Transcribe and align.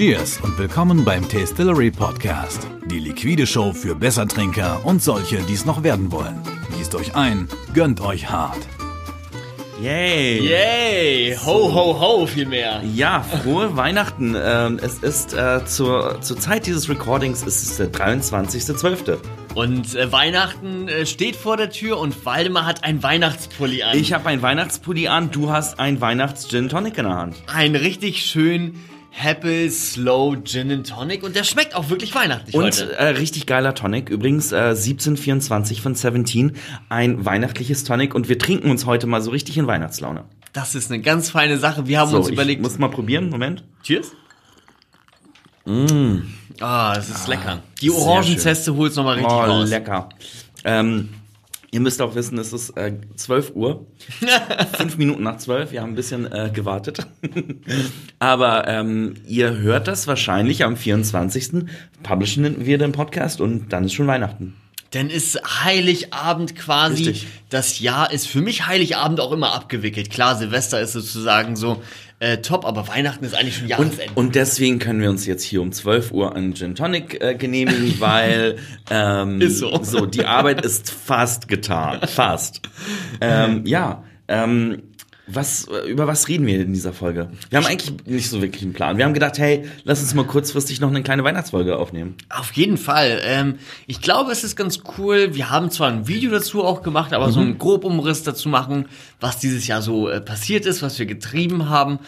Cheers 0.00 0.40
und 0.40 0.58
willkommen 0.58 1.04
beim 1.04 1.28
Tastillery 1.28 1.90
Podcast. 1.90 2.66
Die 2.86 3.00
liquide 3.00 3.46
Show 3.46 3.74
für 3.74 3.94
Bessertrinker 3.94 4.80
und 4.86 5.02
solche, 5.02 5.42
die 5.42 5.52
es 5.52 5.66
noch 5.66 5.82
werden 5.82 6.10
wollen. 6.10 6.40
Gießt 6.78 6.94
euch 6.94 7.14
ein, 7.14 7.48
gönnt 7.74 8.00
euch 8.00 8.30
hart. 8.30 8.56
Yay! 9.78 10.40
Yay! 10.40 11.36
Ho, 11.44 11.74
ho, 11.74 12.00
ho, 12.00 12.26
vielmehr. 12.26 12.82
Ja, 12.94 13.22
frohe 13.22 13.76
Weihnachten. 13.76 14.34
Ähm, 14.42 14.80
es 14.82 15.00
ist 15.00 15.34
äh, 15.34 15.66
zur, 15.66 16.22
zur 16.22 16.38
Zeit 16.38 16.64
dieses 16.64 16.88
Recordings 16.88 17.42
ist 17.42 17.62
es 17.62 17.76
der 17.76 17.92
23.12. 17.92 19.18
Und 19.54 19.94
äh, 19.96 20.10
Weihnachten 20.10 20.88
äh, 20.88 21.04
steht 21.04 21.36
vor 21.36 21.58
der 21.58 21.68
Tür 21.68 21.98
und 21.98 22.24
Waldemar 22.24 22.64
hat 22.64 22.84
ein 22.84 23.02
Weihnachtspulli 23.02 23.82
an. 23.82 23.98
Ich 23.98 24.14
habe 24.14 24.30
ein 24.30 24.40
Weihnachtspulli 24.40 25.08
an, 25.08 25.30
du 25.30 25.50
hast 25.50 25.78
ein 25.78 26.00
Weihnachts-Gin 26.00 26.70
Tonic 26.70 26.96
in 26.96 27.04
der 27.04 27.16
Hand. 27.16 27.36
Ein 27.48 27.76
richtig 27.76 28.24
schön 28.24 28.76
Happy 29.12 29.68
Slow 29.68 30.36
Gin 30.44 30.70
and 30.70 30.88
Tonic 30.88 31.22
und 31.22 31.34
der 31.36 31.44
schmeckt 31.44 31.74
auch 31.74 31.90
wirklich 31.90 32.14
weihnachtlich 32.14 32.54
Und 32.54 32.64
heute. 32.64 32.92
äh, 32.96 33.06
richtig 33.08 33.46
geiler 33.46 33.74
Tonic. 33.74 34.08
Übrigens 34.08 34.52
äh, 34.52 34.56
1724 34.56 35.82
von 35.82 35.94
17. 35.94 36.56
Ein 36.88 37.24
weihnachtliches 37.24 37.84
Tonic 37.84 38.14
und 38.14 38.28
wir 38.28 38.38
trinken 38.38 38.70
uns 38.70 38.86
heute 38.86 39.06
mal 39.06 39.20
so 39.20 39.30
richtig 39.30 39.58
in 39.58 39.66
Weihnachtslaune. 39.66 40.24
Das 40.52 40.74
ist 40.74 40.90
eine 40.90 41.00
ganz 41.02 41.30
feine 41.30 41.58
Sache. 41.58 41.86
Wir 41.86 41.98
haben 42.00 42.10
So, 42.10 42.18
uns 42.18 42.28
ich 42.28 42.32
überlegt. 42.32 42.62
muss 42.62 42.78
mal 42.78 42.88
probieren. 42.88 43.28
Moment. 43.30 43.64
Cheers. 43.82 44.12
Ah, 46.60 46.94
das 46.94 47.08
ist 47.10 47.28
lecker. 47.28 47.62
Die 47.80 47.90
Orangenzeste 47.90 48.74
holt's 48.74 48.96
nochmal 48.96 49.14
richtig 49.16 49.32
Oh, 49.32 49.40
raus. 49.40 49.68
lecker. 49.70 50.08
Ähm, 50.64 51.10
ihr 51.70 51.80
müsst 51.80 52.02
auch 52.02 52.14
wissen, 52.14 52.38
es 52.38 52.52
ist 52.52 52.70
äh, 52.76 52.94
12 53.16 53.52
Uhr. 53.54 53.86
Fünf 54.76 54.96
Minuten 54.96 55.22
nach 55.22 55.38
12. 55.38 55.72
Wir 55.72 55.82
haben 55.82 55.92
ein 55.92 55.96
bisschen 55.96 56.30
äh, 56.30 56.50
gewartet. 56.52 57.06
Aber 58.18 58.66
ähm, 58.68 59.14
ihr 59.26 59.56
hört 59.58 59.88
das 59.88 60.06
wahrscheinlich 60.06 60.64
am 60.64 60.76
24. 60.76 61.66
Publishen 62.02 62.66
wir 62.66 62.78
den 62.78 62.92
Podcast 62.92 63.40
und 63.40 63.72
dann 63.72 63.84
ist 63.84 63.94
schon 63.94 64.06
Weihnachten. 64.06 64.56
Denn 64.92 65.08
ist 65.08 65.40
Heiligabend 65.64 66.56
quasi, 66.56 67.04
Richtig. 67.04 67.26
das 67.48 67.78
Jahr 67.78 68.12
ist 68.12 68.26
für 68.26 68.40
mich 68.40 68.66
Heiligabend 68.66 69.20
auch 69.20 69.30
immer 69.30 69.54
abgewickelt. 69.54 70.10
Klar, 70.10 70.34
Silvester 70.34 70.80
ist 70.80 70.92
sozusagen 70.92 71.54
so 71.54 71.80
äh, 72.20 72.38
top, 72.38 72.64
aber 72.66 72.86
Weihnachten 72.86 73.24
ist 73.24 73.34
eigentlich 73.34 73.56
schon 73.56 73.64
Und, 73.64 73.70
Jahresende. 73.70 74.12
und 74.14 74.34
deswegen 74.34 74.78
können 74.78 75.00
wir 75.00 75.08
uns 75.10 75.26
jetzt 75.26 75.42
hier 75.42 75.62
um 75.62 75.72
12 75.72 76.12
Uhr 76.12 76.36
einen 76.36 76.54
Gin 76.54 76.74
Tonic 76.74 77.20
äh, 77.20 77.34
genehmigen, 77.34 77.96
weil 77.98 78.56
ähm, 78.90 79.40
Ist 79.40 79.58
so. 79.58 79.82
so 79.82 80.06
die 80.06 80.26
Arbeit 80.26 80.64
ist 80.64 80.90
fast 80.90 81.48
getan. 81.48 82.06
Fast. 82.06 82.60
Ähm, 83.20 83.62
ja, 83.66 84.04
ähm, 84.28 84.82
was, 85.32 85.66
äh, 85.68 85.88
über 85.88 86.06
was 86.06 86.28
reden 86.28 86.46
wir 86.46 86.60
in 86.60 86.72
dieser 86.72 86.92
Folge? 86.92 87.30
Wir 87.48 87.58
haben 87.58 87.66
eigentlich 87.66 87.92
nicht 88.06 88.28
so 88.30 88.42
wirklich 88.42 88.62
einen 88.62 88.72
Plan. 88.72 88.96
Wir 88.98 89.04
haben 89.04 89.14
gedacht, 89.14 89.38
hey, 89.38 89.64
lass 89.84 90.00
uns 90.00 90.14
mal 90.14 90.24
kurzfristig 90.24 90.80
noch 90.80 90.88
eine 90.88 91.02
kleine 91.02 91.24
Weihnachtsfolge 91.24 91.76
aufnehmen. 91.76 92.14
Auf 92.28 92.52
jeden 92.52 92.76
Fall. 92.76 93.20
Ähm, 93.24 93.56
ich 93.86 94.00
glaube, 94.00 94.32
es 94.32 94.44
ist 94.44 94.56
ganz 94.56 94.80
cool. 94.98 95.34
Wir 95.34 95.50
haben 95.50 95.70
zwar 95.70 95.88
ein 95.90 96.08
Video 96.08 96.30
dazu 96.30 96.64
auch 96.64 96.82
gemacht, 96.82 97.12
aber 97.12 97.28
Mhm. 97.28 97.32
so 97.32 97.40
einen 97.40 97.58
Grobumriss 97.58 98.22
dazu 98.22 98.48
machen, 98.48 98.86
was 99.20 99.38
dieses 99.38 99.66
Jahr 99.66 99.82
so 99.82 100.08
äh, 100.08 100.20
passiert 100.20 100.66
ist, 100.66 100.82
was 100.82 100.98
wir 100.98 101.06
getrieben 101.06 101.68
haben 101.68 101.98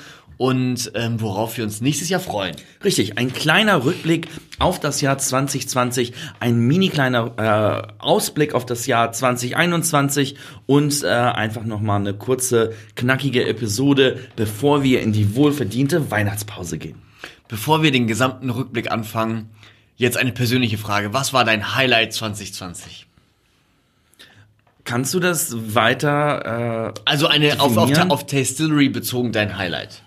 und 0.43 0.91
ähm, 0.97 1.21
worauf 1.21 1.57
wir 1.57 1.62
uns 1.62 1.81
nächstes 1.81 2.09
Jahr 2.09 2.19
freuen. 2.19 2.57
Richtig, 2.83 3.17
ein 3.17 3.33
kleiner 3.33 3.85
Rückblick 3.85 4.27
auf 4.59 4.81
das 4.81 5.01
Jahr 5.01 5.17
2020, 5.17 6.12
ein 6.41 6.59
mini 6.59 6.89
kleiner 6.89 7.33
äh, 7.37 8.03
Ausblick 8.03 8.53
auf 8.53 8.67
das 8.67 8.89
Jahr 8.89 9.12
2021 9.12 10.34
und 10.67 11.05
äh, 11.05 11.07
einfach 11.07 11.62
nochmal 11.62 12.01
eine 12.01 12.15
kurze, 12.15 12.73
knackige 12.97 13.47
Episode, 13.47 14.19
bevor 14.34 14.83
wir 14.83 15.01
in 15.01 15.12
die 15.12 15.37
wohlverdiente 15.37 16.11
Weihnachtspause 16.11 16.77
gehen. 16.77 17.01
Bevor 17.47 17.84
wir 17.84 17.93
den 17.93 18.09
gesamten 18.09 18.51
Rückblick 18.51 18.91
anfangen, 18.91 19.49
jetzt 19.97 20.17
eine 20.17 20.33
persönliche 20.33 20.77
Frage. 20.77 21.15
Was 21.15 21.33
war 21.33 21.45
dein 21.45 21.77
Highlight 21.77 22.15
2020? 22.15 23.06
Kannst 24.83 25.15
du 25.15 25.21
das 25.21 25.55
weiter 25.77 26.95
äh, 26.97 27.00
Also 27.05 27.28
eine 27.28 27.61
auf, 27.61 27.77
auf, 27.77 28.11
auf 28.11 28.27
Tastillery 28.27 28.89
bezogen 28.89 29.31
dein 29.31 29.56
Highlight. 29.56 30.02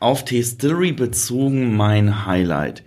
Auf 0.00 0.24
Tastillery 0.24 0.92
bezogen 0.92 1.76
mein 1.76 2.26
Highlight? 2.26 2.82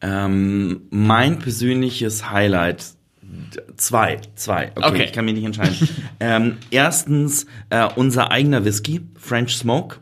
Ähm, 0.00 0.82
mein 0.90 1.38
persönliches 1.38 2.30
Highlight 2.30 2.84
Zwei, 3.76 4.18
zwei. 4.36 4.72
Okay, 4.74 4.86
Okay. 4.86 5.04
ich 5.04 5.12
kann 5.12 5.24
mich 5.24 5.34
nicht 5.34 5.44
entscheiden. 5.44 5.88
ähm, 6.20 6.56
erstens 6.70 7.46
äh, 7.70 7.88
unser 7.96 8.30
eigener 8.30 8.64
Whisky, 8.64 9.00
French 9.18 9.56
Smoke. 9.56 9.96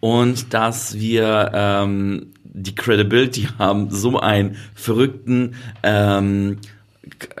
Und 0.00 0.52
dass 0.54 0.98
wir 0.98 1.50
ähm, 1.54 2.32
die 2.44 2.74
Credibility 2.74 3.48
haben, 3.58 3.90
so 3.90 4.18
einen 4.18 4.56
verrückten, 4.74 5.54
ähm, 5.82 6.58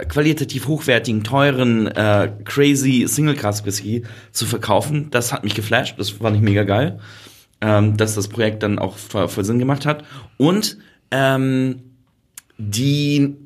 qualitativ 0.08 0.68
hochwertigen, 0.68 1.24
teuren, 1.24 1.88
äh, 1.88 2.30
crazy 2.44 3.06
Single 3.08 3.34
Cask 3.34 3.66
Whisky 3.66 4.04
zu 4.32 4.46
verkaufen. 4.46 5.08
Das 5.10 5.32
hat 5.32 5.42
mich 5.44 5.54
geflasht. 5.54 5.98
Das 5.98 6.10
fand 6.10 6.36
ich 6.36 6.42
mega 6.42 6.62
geil. 6.62 7.00
Ähm, 7.60 7.96
dass 7.96 8.14
das 8.14 8.28
Projekt 8.28 8.62
dann 8.62 8.78
auch 8.78 8.96
voll, 8.96 9.44
Sinn 9.44 9.58
gemacht 9.58 9.86
hat. 9.86 10.04
Und 10.36 10.76
ähm, 11.10 11.82
die 12.58 13.36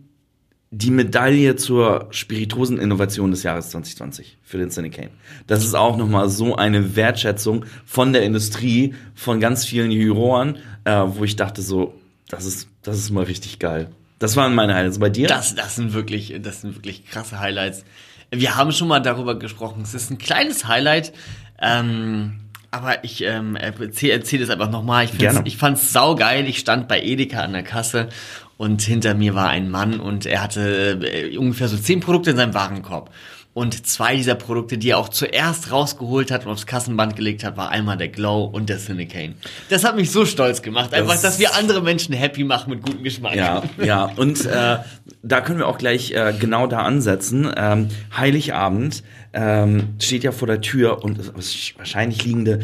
die 0.72 0.92
Medaille 0.92 1.56
zur 1.56 2.06
Spirituosen-Innovation 2.10 3.32
des 3.32 3.42
Jahres 3.42 3.70
2020 3.70 4.38
für 4.44 4.58
den 4.58 4.70
Cinecane. 4.70 5.10
Das 5.48 5.64
ist 5.64 5.74
auch 5.74 5.96
nochmal 5.96 6.28
so 6.28 6.54
eine 6.54 6.94
Wertschätzung 6.94 7.64
von 7.84 8.12
der 8.12 8.22
Industrie, 8.22 8.94
von 9.16 9.40
ganz 9.40 9.64
vielen 9.64 9.90
Juroren, 9.90 10.58
äh, 10.84 10.92
wo 11.06 11.24
ich 11.24 11.34
dachte 11.34 11.62
so, 11.62 11.94
das 12.28 12.44
ist, 12.44 12.68
das 12.82 12.98
ist 12.98 13.10
mal 13.10 13.24
richtig 13.24 13.58
geil. 13.58 13.90
Das 14.20 14.36
waren 14.36 14.54
meine 14.54 14.74
Highlights. 14.74 15.00
Bei 15.00 15.10
dir? 15.10 15.26
Das, 15.26 15.56
das 15.56 15.74
sind 15.74 15.92
wirklich, 15.92 16.36
das 16.40 16.60
sind 16.60 16.76
wirklich 16.76 17.04
krasse 17.04 17.40
Highlights. 17.40 17.84
Wir 18.30 18.56
haben 18.56 18.70
schon 18.70 18.86
mal 18.86 19.00
darüber 19.00 19.36
gesprochen. 19.36 19.82
Es 19.82 19.94
ist 19.94 20.10
ein 20.10 20.18
kleines 20.18 20.68
Highlight, 20.68 21.12
ähm, 21.60 22.38
aber 22.70 23.04
ich 23.04 23.22
ähm, 23.24 23.56
erzähle 23.56 24.12
erzähl 24.14 24.42
es 24.42 24.50
einfach 24.50 24.70
nochmal. 24.70 25.04
Ich, 25.04 25.18
Gerne. 25.18 25.42
ich 25.44 25.56
fand's 25.56 25.92
saugeil. 25.92 26.46
Ich 26.48 26.58
stand 26.58 26.88
bei 26.88 27.00
Edeka 27.02 27.40
an 27.40 27.52
der 27.52 27.62
Kasse 27.64 28.08
und 28.56 28.82
hinter 28.82 29.14
mir 29.14 29.34
war 29.34 29.48
ein 29.48 29.70
Mann 29.70 30.00
und 30.00 30.26
er 30.26 30.42
hatte 30.42 31.00
äh, 31.02 31.36
ungefähr 31.36 31.68
so 31.68 31.76
zehn 31.76 32.00
Produkte 32.00 32.30
in 32.30 32.36
seinem 32.36 32.54
Warenkorb. 32.54 33.10
Und 33.52 33.84
zwei 33.84 34.14
dieser 34.14 34.36
Produkte, 34.36 34.78
die 34.78 34.90
er 34.90 34.98
auch 34.98 35.08
zuerst 35.08 35.72
rausgeholt 35.72 36.30
hat 36.30 36.46
und 36.46 36.52
aufs 36.52 36.66
Kassenband 36.66 37.16
gelegt 37.16 37.42
hat, 37.42 37.56
war 37.56 37.70
einmal 37.70 37.96
der 37.96 38.06
Glow 38.06 38.44
und 38.44 38.68
der 38.68 38.78
Cinecane. 38.78 39.34
Das 39.70 39.82
hat 39.82 39.96
mich 39.96 40.12
so 40.12 40.24
stolz 40.24 40.62
gemacht, 40.62 40.94
einfach, 40.94 41.14
Das- 41.14 41.22
dass 41.22 41.38
wir 41.40 41.56
andere 41.56 41.82
Menschen 41.82 42.14
happy 42.14 42.44
machen 42.44 42.70
mit 42.70 42.82
gutem 42.82 43.02
Geschmack. 43.02 43.34
Ja, 43.34 43.64
ja. 43.82 44.04
Und 44.14 44.46
äh, 44.46 44.76
da 45.24 45.40
können 45.40 45.58
wir 45.58 45.66
auch 45.66 45.78
gleich 45.78 46.12
äh, 46.12 46.32
genau 46.38 46.68
da 46.68 46.82
ansetzen. 46.82 47.52
Ähm, 47.56 47.88
Heiligabend 48.16 49.02
ähm, 49.32 49.94
steht 50.00 50.24
ja 50.24 50.32
vor 50.32 50.48
der 50.48 50.60
Tür 50.60 51.04
und 51.04 51.18
es 51.18 51.74
wahrscheinlich 51.76 52.24
liegende 52.24 52.60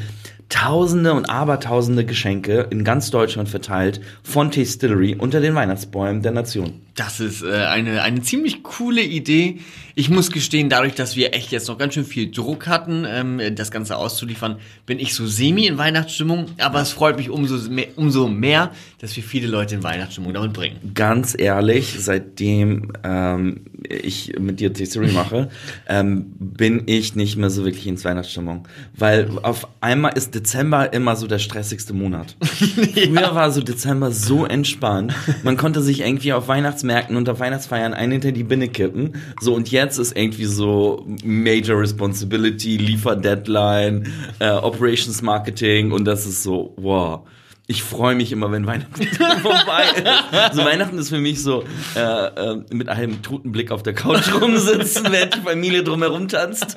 Tausende 0.49 1.12
und 1.12 1.29
Abertausende 1.29 2.05
Geschenke 2.05 2.69
in 2.71 2.84
ganz 2.84 3.11
Deutschland 3.11 3.49
verteilt 3.49 4.01
von 4.23 4.53
Tastillery 4.53 5.17
unter 5.19 5.41
den 5.41 5.55
Weihnachtsbäumen 5.55 6.23
der 6.23 6.33
Nation. 6.33 6.83
Das 6.95 7.21
ist 7.21 7.43
äh, 7.43 7.53
eine, 7.53 8.03
eine 8.03 8.23
ziemlich 8.23 8.62
coole 8.62 9.03
Idee. 9.03 9.59
Ich 9.97 10.09
muss 10.09 10.31
gestehen, 10.31 10.69
dadurch, 10.69 10.95
dass 10.95 11.17
wir 11.17 11.34
echt 11.34 11.51
jetzt 11.53 11.69
noch 11.69 11.79
ganz 11.79 11.95
schön 11.95 12.05
viel 12.05 12.31
Druck 12.31 12.67
hatten, 12.69 13.05
ähm, 13.07 13.55
das 13.55 13.71
Ganze 13.71 13.97
auszuliefern, 13.97 14.57
bin 14.87 14.99
ich 14.99 15.15
so 15.15 15.27
semi 15.27 15.67
in 15.67 15.79
Weihnachtsstimmung. 15.79 16.47
Aber 16.59 16.81
es 16.81 16.93
freut 16.93 17.19
mich 17.19 17.28
umso 17.28 17.69
mehr, 17.69 17.89
umso 17.97 18.28
mehr, 18.28 18.71
dass 18.99 19.15
wir 19.17 19.23
viele 19.23 19.47
Leute 19.47 19.75
in 19.75 19.83
Weihnachtsstimmung 19.83 20.33
damit 20.33 20.53
bringen. 20.53 20.93
Ganz 20.95 21.34
ehrlich, 21.39 21.97
seitdem 21.99 22.93
ähm, 23.05 23.63
ich 23.83 24.34
mit 24.39 24.61
dir 24.61 24.73
Tastillery 24.73 25.13
mache, 25.13 25.51
ähm, 25.89 26.27
bin 26.39 26.84
ich 26.87 27.15
nicht 27.15 27.37
mehr 27.37 27.51
so 27.51 27.65
wirklich 27.65 27.87
ins 27.87 28.05
Weihnachtsstimmung. 28.05 28.69
Weil 28.95 29.28
auf 29.43 29.69
einmal 29.81 30.13
ist 30.17 30.36
Dezember 30.37 30.93
immer 30.93 31.16
so 31.16 31.27
der 31.27 31.39
stressigste 31.39 31.95
Monat. 31.95 32.37
Früher 32.43 33.34
war 33.34 33.51
so 33.51 33.63
Dezember 33.63 34.13
so 34.13 34.45
entspannt. 34.45 35.15
Man 35.43 35.57
konnte 35.57 35.81
sich 35.81 36.01
irgendwie 36.01 36.34
auf 36.34 36.47
Weihnachtsmärkten 36.47 37.16
und 37.16 37.28
auf 37.31 37.41
Weihnachtsfeiern 37.41 37.95
einen 37.95 38.13
hinter 38.13 38.33
die 38.33 38.45
Binne 38.45 38.69
kippen. 38.69 39.15
So, 39.41 39.55
und 39.55 39.71
jetzt 39.71 39.99
ist 39.99 40.15
irgendwie 40.15 40.45
so 40.45 41.07
Major 41.25 41.81
Responsibility, 41.81 42.77
Lieferdeadline, 42.77 44.13
äh, 44.39 44.51
Operations 44.51 45.22
Marketing 45.22 45.91
und 45.93 46.05
das 46.05 46.27
ist 46.27 46.43
so, 46.43 46.75
wow. 46.77 47.22
Ich 47.69 47.83
freue 47.83 48.15
mich 48.15 48.31
immer, 48.31 48.53
wenn 48.53 48.65
Weihnachten 48.66 49.07
vorbei 49.43 49.87
ist. 49.97 50.55
So 50.55 50.65
Weihnachten 50.65 50.99
ist 50.99 51.09
für 51.09 51.19
mich 51.19 51.43
so 51.43 51.65
äh, 51.97 52.01
äh, 52.01 52.60
mit 52.71 52.89
einem 52.89 53.22
toten 53.22 53.51
Blick 53.51 53.72
auf 53.72 53.83
der 53.83 53.95
Couch 53.95 54.33
rumsitzen, 54.41 55.07
während 55.10 55.34
die 55.34 55.41
Familie 55.41 55.83
drumherum 55.83 56.28
tanzt. 56.28 56.77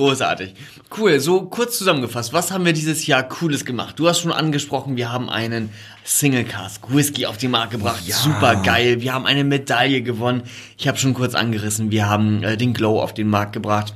Großartig. 0.00 0.54
Cool, 0.96 1.20
so 1.20 1.42
kurz 1.42 1.76
zusammengefasst, 1.76 2.32
was 2.32 2.50
haben 2.50 2.64
wir 2.64 2.72
dieses 2.72 3.06
Jahr 3.06 3.22
Cooles 3.22 3.66
gemacht? 3.66 3.98
Du 3.98 4.08
hast 4.08 4.20
schon 4.20 4.32
angesprochen, 4.32 4.96
wir 4.96 5.12
haben 5.12 5.28
einen 5.28 5.68
Single 6.04 6.44
Cask 6.44 6.82
Whisky 6.88 7.26
auf 7.26 7.36
den 7.36 7.50
Markt 7.50 7.72
gebracht. 7.72 8.00
Ja. 8.06 8.16
Super 8.16 8.56
geil. 8.56 9.02
Wir 9.02 9.12
haben 9.12 9.26
eine 9.26 9.44
Medaille 9.44 10.00
gewonnen. 10.00 10.44
Ich 10.78 10.88
habe 10.88 10.96
schon 10.96 11.12
kurz 11.12 11.34
angerissen, 11.34 11.90
wir 11.90 12.08
haben 12.08 12.42
äh, 12.42 12.56
den 12.56 12.72
Glow 12.72 12.98
auf 12.98 13.12
den 13.12 13.28
Markt 13.28 13.52
gebracht. 13.52 13.94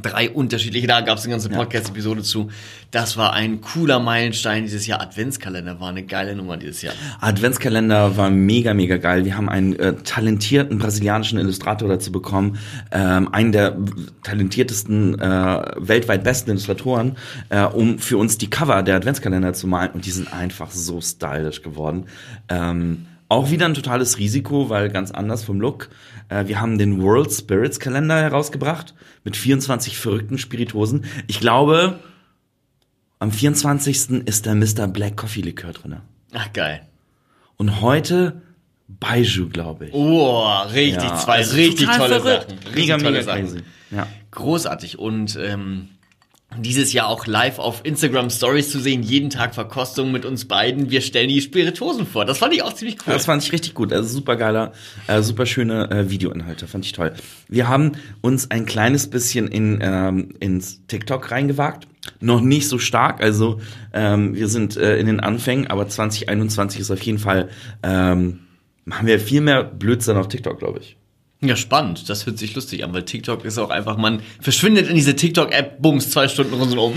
Drei 0.00 0.30
unterschiedliche, 0.30 0.86
da 0.86 1.00
gab 1.00 1.18
es 1.18 1.24
eine 1.24 1.32
ganze 1.32 1.48
Podcast-Episode 1.48 2.22
zu. 2.22 2.50
Das 2.90 3.16
war 3.16 3.32
ein 3.32 3.60
cooler 3.60 4.00
Meilenstein 4.00 4.64
dieses 4.64 4.86
Jahr. 4.86 5.00
Adventskalender 5.00 5.78
war 5.80 5.88
eine 5.88 6.04
geile 6.04 6.34
Nummer 6.34 6.56
dieses 6.56 6.82
Jahr. 6.82 6.94
Adventskalender 7.20 8.16
war 8.16 8.30
mega, 8.30 8.74
mega 8.74 8.96
geil. 8.96 9.24
Wir 9.24 9.36
haben 9.36 9.48
einen 9.48 9.78
äh, 9.78 9.94
talentierten 9.94 10.78
brasilianischen 10.78 11.38
Illustrator 11.38 11.88
dazu 11.88 12.10
bekommen, 12.10 12.58
ähm, 12.90 13.32
einen 13.32 13.52
der 13.52 13.76
talentiertesten, 14.22 15.20
äh, 15.20 15.62
weltweit 15.76 16.24
besten 16.24 16.50
Illustratoren, 16.50 17.16
äh, 17.50 17.62
um 17.62 17.98
für 17.98 18.18
uns 18.18 18.36
die 18.38 18.50
Cover 18.50 18.82
der 18.82 18.96
Adventskalender 18.96 19.52
zu 19.52 19.68
malen. 19.68 19.92
Und 19.92 20.06
die 20.06 20.10
sind 20.10 20.32
einfach 20.32 20.70
so 20.70 21.00
stylisch 21.00 21.62
geworden. 21.62 22.06
Ähm, 22.48 23.06
auch 23.28 23.50
wieder 23.50 23.66
ein 23.66 23.74
totales 23.74 24.18
Risiko, 24.18 24.68
weil 24.68 24.90
ganz 24.90 25.10
anders 25.10 25.44
vom 25.44 25.60
Look. 25.60 25.88
Äh, 26.28 26.46
wir 26.46 26.60
haben 26.60 26.78
den 26.78 27.02
World 27.02 27.32
Spirits 27.32 27.80
Kalender 27.80 28.20
herausgebracht 28.20 28.94
mit 29.24 29.36
24 29.36 29.96
verrückten 29.96 30.38
Spiritosen. 30.38 31.04
Ich 31.26 31.40
glaube, 31.40 31.98
am 33.18 33.30
24. 33.32 34.10
ist 34.26 34.46
der 34.46 34.54
Mr. 34.54 34.86
Black 34.88 35.16
Coffee 35.16 35.40
Likör 35.40 35.72
drinne. 35.72 36.02
Ach, 36.32 36.52
geil. 36.52 36.82
Und 37.56 37.80
heute 37.80 38.42
Baiju, 38.88 39.48
glaube 39.48 39.86
ich. 39.86 39.94
Oh, 39.94 40.46
richtig, 40.74 41.02
Ja, 41.04 41.16
zwei 41.16 41.36
also 41.36 41.56
richtig 41.56 41.86
tolle 41.88 42.20
verrückt. 42.20 42.50
Sachen. 42.50 42.58
Richtig 42.58 42.74
Mega, 42.76 42.96
tolle 42.98 43.10
mega 43.12 43.22
Sachen. 43.24 43.40
crazy. 43.46 43.60
Ja. 43.90 44.06
Großartig. 44.32 44.98
Und 44.98 45.38
ähm, 45.40 45.88
dieses 46.58 46.92
Jahr 46.92 47.08
auch 47.08 47.26
live 47.26 47.58
auf 47.58 47.80
Instagram 47.84 48.30
Stories 48.30 48.70
zu 48.70 48.80
sehen, 48.80 49.02
jeden 49.02 49.30
Tag 49.30 49.54
Verkostung 49.54 50.12
mit 50.12 50.24
uns 50.24 50.46
beiden. 50.46 50.90
Wir 50.90 51.00
stellen 51.00 51.28
die 51.28 51.40
Spiritosen 51.40 52.06
vor. 52.06 52.24
Das 52.24 52.38
fand 52.38 52.54
ich 52.54 52.62
auch 52.62 52.72
ziemlich 52.72 52.98
cool. 53.06 53.12
Das 53.12 53.26
fand 53.26 53.42
ich 53.42 53.52
richtig 53.52 53.74
gut. 53.74 53.92
Also 53.92 54.08
super 54.08 54.36
geiler, 54.36 54.72
äh, 55.06 55.22
super 55.22 55.46
schöne 55.46 55.90
äh, 55.90 56.10
Videoinhalte, 56.10 56.66
fand 56.66 56.84
ich 56.84 56.92
toll. 56.92 57.12
Wir 57.48 57.68
haben 57.68 57.92
uns 58.20 58.50
ein 58.50 58.66
kleines 58.66 59.08
bisschen 59.08 59.48
in 59.48 59.78
ähm, 59.82 60.34
ins 60.40 60.86
TikTok 60.86 61.30
reingewagt. 61.30 61.88
Noch 62.20 62.40
nicht 62.40 62.68
so 62.68 62.78
stark, 62.78 63.22
also 63.22 63.60
ähm, 63.92 64.34
wir 64.34 64.48
sind 64.48 64.76
äh, 64.76 64.98
in 64.98 65.06
den 65.06 65.20
Anfängen, 65.20 65.68
aber 65.68 65.88
2021 65.88 66.80
ist 66.80 66.90
auf 66.90 67.00
jeden 67.00 67.18
Fall, 67.18 67.48
ähm, 67.82 68.40
machen 68.84 69.06
wir 69.06 69.18
viel 69.18 69.40
mehr 69.40 69.64
Blödsinn 69.64 70.18
auf 70.18 70.28
TikTok, 70.28 70.58
glaube 70.58 70.80
ich. 70.80 70.98
Ja, 71.46 71.56
spannend. 71.56 72.08
Das 72.08 72.24
hört 72.26 72.38
sich 72.38 72.54
lustig 72.54 72.84
an, 72.84 72.94
weil 72.94 73.02
TikTok 73.02 73.44
ist 73.44 73.58
auch 73.58 73.70
einfach, 73.70 73.96
man 73.98 74.20
verschwindet 74.40 74.88
in 74.88 74.94
diese 74.94 75.14
TikTok-App, 75.14 75.80
bums, 75.82 76.10
zwei 76.10 76.28
Stunden 76.28 76.54
rundum. 76.54 76.94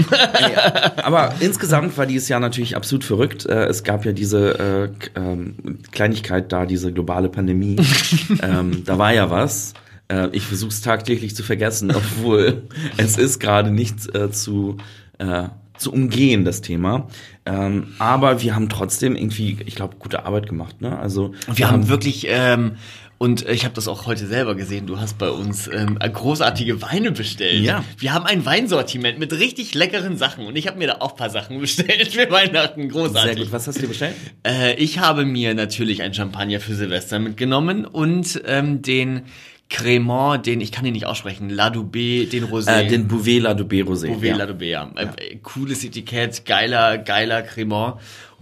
Aber 1.03 1.33
insgesamt 1.41 1.97
war 1.97 2.05
dieses 2.05 2.29
Jahr 2.29 2.39
natürlich 2.39 2.75
absolut 2.75 3.03
verrückt. 3.03 3.45
Äh, 3.45 3.65
Es 3.65 3.83
gab 3.83 4.05
ja 4.05 4.13
diese 4.13 4.91
äh, 5.15 5.19
ähm, 5.19 5.79
Kleinigkeit 5.91 6.51
da, 6.51 6.65
diese 6.65 6.93
globale 6.93 7.29
Pandemie. 7.29 7.75
ähm, 8.41 8.83
da 8.85 8.97
war 8.97 9.13
ja 9.13 9.29
was. 9.29 9.73
Äh, 10.07 10.29
ich 10.31 10.43
versuche 10.43 10.69
es 10.69 10.81
tagtäglich 10.81 11.35
zu 11.35 11.43
vergessen, 11.43 11.91
obwohl 11.91 12.63
es 12.97 13.17
ist 13.17 13.39
gerade 13.39 13.71
nicht 13.71 14.15
äh, 14.15 14.31
zu, 14.31 14.77
äh, 15.17 15.49
zu 15.77 15.91
umgehen, 15.91 16.45
das 16.45 16.61
Thema. 16.61 17.07
Ähm, 17.45 17.87
aber 17.99 18.41
wir 18.41 18.55
haben 18.55 18.69
trotzdem 18.69 19.15
irgendwie, 19.15 19.57
ich 19.65 19.75
glaube, 19.75 19.95
gute 19.99 20.25
Arbeit 20.25 20.47
gemacht. 20.47 20.81
Ne? 20.81 20.97
Also 20.97 21.33
Wir 21.53 21.69
haben 21.69 21.87
wirklich, 21.89 22.27
ähm, 22.29 22.73
und 23.17 23.47
ich 23.47 23.65
habe 23.65 23.73
das 23.73 23.87
auch 23.87 24.05
heute 24.05 24.27
selber 24.27 24.55
gesehen, 24.55 24.85
du 24.85 24.99
hast 24.99 25.17
bei 25.17 25.29
uns 25.29 25.67
ähm, 25.67 25.97
großartige 25.97 26.81
Weine 26.81 27.11
bestellt. 27.11 27.63
Ja. 27.63 27.83
Wir 27.97 28.13
haben 28.13 28.25
ein 28.25 28.45
Weinsortiment 28.45 29.17
mit 29.17 29.33
richtig 29.33 29.73
leckeren 29.73 30.17
Sachen 30.17 30.45
und 30.45 30.55
ich 30.55 30.67
habe 30.67 30.77
mir 30.77 30.87
da 30.87 30.97
auch 30.99 31.11
ein 31.11 31.17
paar 31.17 31.29
Sachen 31.29 31.59
bestellt 31.61 32.09
für 32.09 32.29
Weihnachten. 32.29 32.89
Großartig. 32.89 33.33
sehr 33.33 33.43
gut. 33.43 33.51
Was 33.51 33.67
hast 33.67 33.77
du 33.77 33.81
dir 33.81 33.87
bestellt? 33.87 34.15
Äh, 34.45 34.75
ich 34.75 34.99
habe 34.99 35.25
mir 35.25 35.53
natürlich 35.53 36.03
ein 36.03 36.13
Champagner 36.13 36.59
für 36.59 36.75
Silvester 36.75 37.19
mitgenommen 37.19 37.85
und 37.85 38.41
ähm, 38.45 38.81
den 38.81 39.23
Cremant, 39.69 40.45
den, 40.45 40.61
ich 40.61 40.71
kann 40.71 40.85
ihn 40.85 40.93
nicht 40.93 41.05
aussprechen, 41.05 41.49
La 41.49 41.67
Dubé, 41.67 42.29
den 42.29 42.45
Rosé. 42.45 42.83
Äh, 42.83 42.87
den 42.87 43.07
Bouvet 43.07 43.41
La 43.41 43.51
Dubé 43.51 43.83
Rosé. 43.83 44.07
Bouvet 44.07 44.37
La 44.37 44.45
Dubé, 44.45 44.65
ja. 44.65 44.89
Äh, 44.95 45.37
Cooles 45.43 45.83
Etikett, 45.83 46.45
geiler, 46.45 46.97
geiler 46.97 47.41
Cremant. 47.41 47.95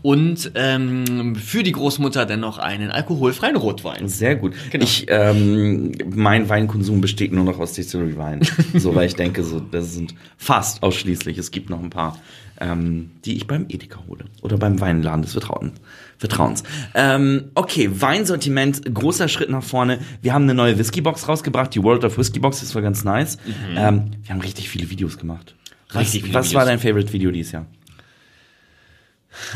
Und 0.05 0.51
ähm, 0.53 1.35
für 1.35 1.63
die 1.63 1.71
Großmutter 1.71 2.27
dann 2.27 2.39
noch 2.41 2.59
einen 2.59 2.91
alkoholfreien 2.91 3.55
Rotwein. 3.55 4.07
Sehr 4.07 4.35
gut. 4.35 4.53
Genau. 4.69 4.83
Ich, 4.83 5.07
ähm, 5.09 5.93
mein 6.13 6.47
Weinkonsum 6.47 7.01
besteht 7.01 7.33
nur 7.33 7.43
noch 7.43 7.57
aus 7.57 7.73
Distillery 7.73 8.15
Wein. 8.15 8.41
so, 8.75 8.93
weil 8.93 9.07
ich 9.07 9.15
denke, 9.15 9.43
so, 9.43 9.59
das 9.59 9.95
sind 9.95 10.13
fast 10.37 10.83
ausschließlich. 10.83 11.39
Es 11.39 11.49
gibt 11.49 11.71
noch 11.71 11.81
ein 11.81 11.89
paar, 11.89 12.19
ähm, 12.61 13.09
die 13.25 13.35
ich 13.35 13.47
beim 13.47 13.65
Edeka 13.67 13.99
hole. 14.07 14.25
Oder 14.43 14.57
beim 14.59 14.79
Weinladen 14.79 15.23
des 15.23 15.31
Vertrauen, 15.31 15.71
Vertrauens. 16.19 16.61
Ähm, 16.93 17.45
okay, 17.55 17.89
Weinsortiment, 17.91 18.83
großer 18.93 19.27
Schritt 19.27 19.49
nach 19.49 19.63
vorne. 19.63 19.97
Wir 20.21 20.33
haben 20.35 20.43
eine 20.43 20.53
neue 20.53 20.77
Whiskybox 20.77 21.27
rausgebracht, 21.27 21.73
die 21.73 21.81
World 21.81 22.03
of 22.05 22.19
Whiskybox, 22.19 22.59
das 22.59 22.75
war 22.75 22.83
ganz 22.83 23.03
nice. 23.03 23.39
Ähm, 23.75 24.11
wir 24.23 24.29
haben 24.35 24.41
richtig 24.41 24.69
viele 24.69 24.87
Videos 24.87 25.17
gemacht. 25.17 25.55
Was, 25.89 25.95
Mhm. 25.95 25.99
Richtig 26.01 26.21
viele 26.25 26.33
was 26.35 26.53
war 26.53 26.61
Videos. 26.61 26.67
dein 26.67 26.79
Favorite 26.89 27.11
Video 27.11 27.31
dieses 27.31 27.53
Jahr? 27.53 27.65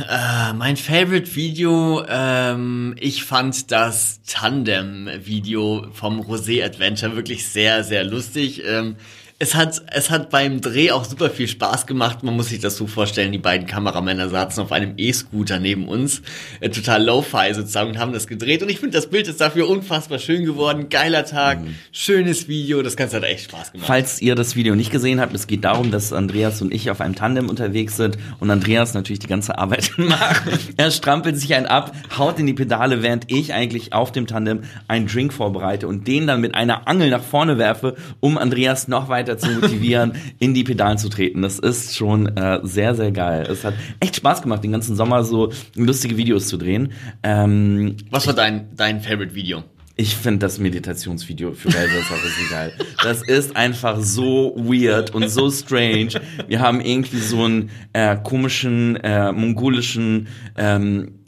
Äh, 0.08 0.54
mein 0.54 0.78
Favorite 0.78 1.36
Video, 1.36 2.04
ähm, 2.08 2.96
ich 3.00 3.24
fand 3.24 3.72
das 3.72 4.22
Tandem-Video 4.24 5.88
vom 5.94 6.22
Rosé 6.22 6.64
Adventure 6.64 7.16
wirklich 7.16 7.48
sehr, 7.48 7.84
sehr 7.84 8.04
lustig. 8.04 8.64
Ähm, 8.66 8.96
es 9.41 9.56
hat, 9.56 9.81
es 9.94 10.09
hat 10.09 10.30
beim 10.30 10.59
Dreh 10.59 10.91
auch 10.91 11.06
super 11.06 11.30
viel 11.30 11.47
Spaß 11.47 11.88
gemacht. 11.88 12.24
Man 12.24 12.36
muss 12.36 12.50
sich 12.50 12.59
das 12.59 12.75
so 12.75 12.88
vorstellen, 12.88 13.31
die 13.31 13.38
beiden 13.38 13.65
Kameramänner 13.65 14.27
saßen 14.27 14.62
auf 14.62 14.74
einem 14.74 14.95
E-Scooter 14.97 15.59
neben 15.59 15.88
uns, 15.88 16.21
äh, 16.59 16.69
total 16.69 17.06
low-fi 17.06 17.53
sozusagen, 17.53 17.91
und 17.91 18.00
haben 18.00 18.12
das 18.12 18.27
gedreht. 18.27 18.62
Und 18.62 18.69
ich 18.69 18.80
finde, 18.80 18.97
das 18.97 19.09
Bild 19.09 19.30
ist 19.30 19.39
dafür 19.39 19.69
unfassbar 19.69 20.19
schön 20.19 20.44
geworden. 20.44 20.89
Geiler 20.89 21.24
Tag, 21.24 21.59
schönes 21.94 22.50
Video, 22.50 22.81
das 22.81 22.97
Ganze 22.97 23.15
hat 23.15 23.24
echt 23.24 23.45
Spaß 23.45 23.71
gemacht. 23.71 23.88
Falls 23.88 24.21
ihr 24.21 24.36
das 24.36 24.57
Video 24.57 24.75
nicht 24.75 24.91
gesehen 24.91 25.21
habt, 25.21 25.33
es 25.33 25.47
geht 25.47 25.63
darum, 25.63 25.89
dass 25.89 26.12
Andreas 26.12 26.62
und 26.62 26.74
ich 26.74 26.92
auf 26.92 27.00
einem 27.00 27.15
Tandem 27.15 27.47
unterwegs 27.47 27.95
sind 27.95 28.18
und 28.42 28.51
Andreas 28.51 28.94
natürlich 28.94 29.19
die 29.19 29.27
ganze 29.27 29.57
Arbeit 29.57 29.94
macht. 29.97 30.44
er 30.75 30.92
strampelt 30.92 31.38
sich 31.38 31.56
einen 31.56 31.65
ab, 31.65 31.95
haut 32.18 32.39
in 32.39 32.45
die 32.45 32.53
Pedale, 32.53 33.01
während 33.03 33.31
ich 33.31 33.53
eigentlich 33.53 33.94
auf 33.94 34.12
dem 34.12 34.27
Tandem 34.27 34.63
einen 34.89 35.07
Drink 35.07 35.31
vorbereite 35.31 35.88
und 35.88 36.09
den 36.09 36.27
dann 36.27 36.42
mit 36.42 36.56
einer 36.56 36.89
Angel 36.89 37.09
nach 37.09 37.24
vorne 37.24 37.57
werfe, 37.57 37.95
um 38.19 38.38
Andreas 38.38 38.89
noch 38.89 39.07
weiter 39.07 39.29
zu 39.38 39.50
motivieren, 39.52 40.14
in 40.40 40.54
die 40.54 40.64
Pedalen 40.64 40.98
zu 40.98 41.10
treten. 41.10 41.42
Das 41.42 41.60
ist 41.60 41.96
schon 41.96 42.28
äh, 42.38 42.60
sehr, 42.64 42.96
sehr 42.96 43.12
geil. 43.12 43.48
Es 43.50 43.64
hat 43.64 43.74
echt 44.00 44.16
Spaß 44.16 44.42
gemacht, 44.42 44.64
den 44.64 44.72
ganzen 44.72 44.96
Sommer 44.96 45.24
so 45.24 45.52
lustige 45.76 46.18
Videos 46.18 46.48
zu 46.48 46.58
drehen. 46.58 46.92
Ähm, 47.24 47.98
Was 48.12 48.28
war 48.28 48.34
dein, 48.34 48.70
dein 48.76 49.02
Favorite 49.02 49.36
Video? 49.36 49.64
ich 50.00 50.16
finde 50.16 50.40
das 50.40 50.60
Meditationsvideo 50.60 51.52
für 51.52 51.68
auch 51.68 51.74
richtig 51.74 52.50
geil. 52.50 52.72
Das 53.04 53.22
ist 53.22 53.58
einfach 53.58 54.00
so 54.00 54.56
weird 54.56 55.14
und 55.14 55.28
so 55.28 55.52
strange. 55.52 56.22
Wir 56.48 56.62
haben 56.62 56.80
irgendwie 56.80 57.20
so 57.20 57.44
einen 57.44 57.70
äh, 57.92 58.16
komischen 58.16 58.95
äh, 58.95 59.33
mongolischen 59.33 60.30
ähm, 60.56 61.19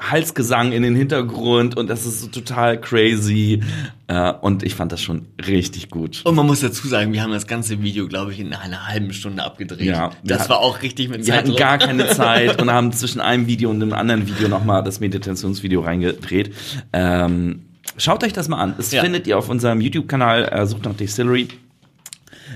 Halsgesang 0.00 0.72
in 0.72 0.82
den 0.82 0.96
Hintergrund 0.96 1.76
und 1.76 1.88
das 1.90 2.06
ist 2.06 2.20
so 2.20 2.26
total 2.28 2.80
crazy. 2.80 3.62
Äh, 4.06 4.32
und 4.40 4.62
ich 4.62 4.74
fand 4.74 4.90
das 4.92 5.00
schon 5.02 5.26
richtig 5.46 5.90
gut. 5.90 6.22
Und 6.24 6.34
man 6.34 6.46
muss 6.46 6.60
dazu 6.60 6.88
sagen, 6.88 7.12
wir 7.12 7.22
haben 7.22 7.32
das 7.32 7.46
ganze 7.46 7.82
Video, 7.82 8.08
glaube 8.08 8.32
ich, 8.32 8.40
in 8.40 8.52
einer 8.54 8.88
halben 8.88 9.12
Stunde 9.12 9.44
abgedreht. 9.44 9.82
Ja, 9.86 10.10
das 10.24 10.48
war 10.48 10.58
auch 10.60 10.82
richtig 10.82 11.08
mit 11.08 11.26
Wir 11.26 11.36
hatten 11.36 11.54
gar 11.54 11.78
keine 11.78 12.08
Zeit 12.14 12.60
und 12.60 12.70
haben 12.72 12.92
zwischen 12.92 13.20
einem 13.20 13.46
Video 13.46 13.70
und 13.70 13.80
dem 13.80 13.92
anderen 13.92 14.26
Video 14.26 14.48
nochmal 14.48 14.82
das 14.82 15.00
Meditationsvideo 15.00 15.80
reingedreht. 15.82 16.54
Ähm, 16.92 17.66
schaut 17.96 18.24
euch 18.24 18.32
das 18.32 18.48
mal 18.48 18.58
an. 18.58 18.74
Das 18.76 18.90
Ja. 18.92 19.02
findet 19.02 19.26
ihr 19.26 19.38
auf 19.38 19.48
unserem 19.48 19.80
YouTube-Kanal, 19.80 20.44
äh, 20.50 20.66
sucht 20.66 20.84
nach 20.84 20.94
Distillery. 20.94 21.48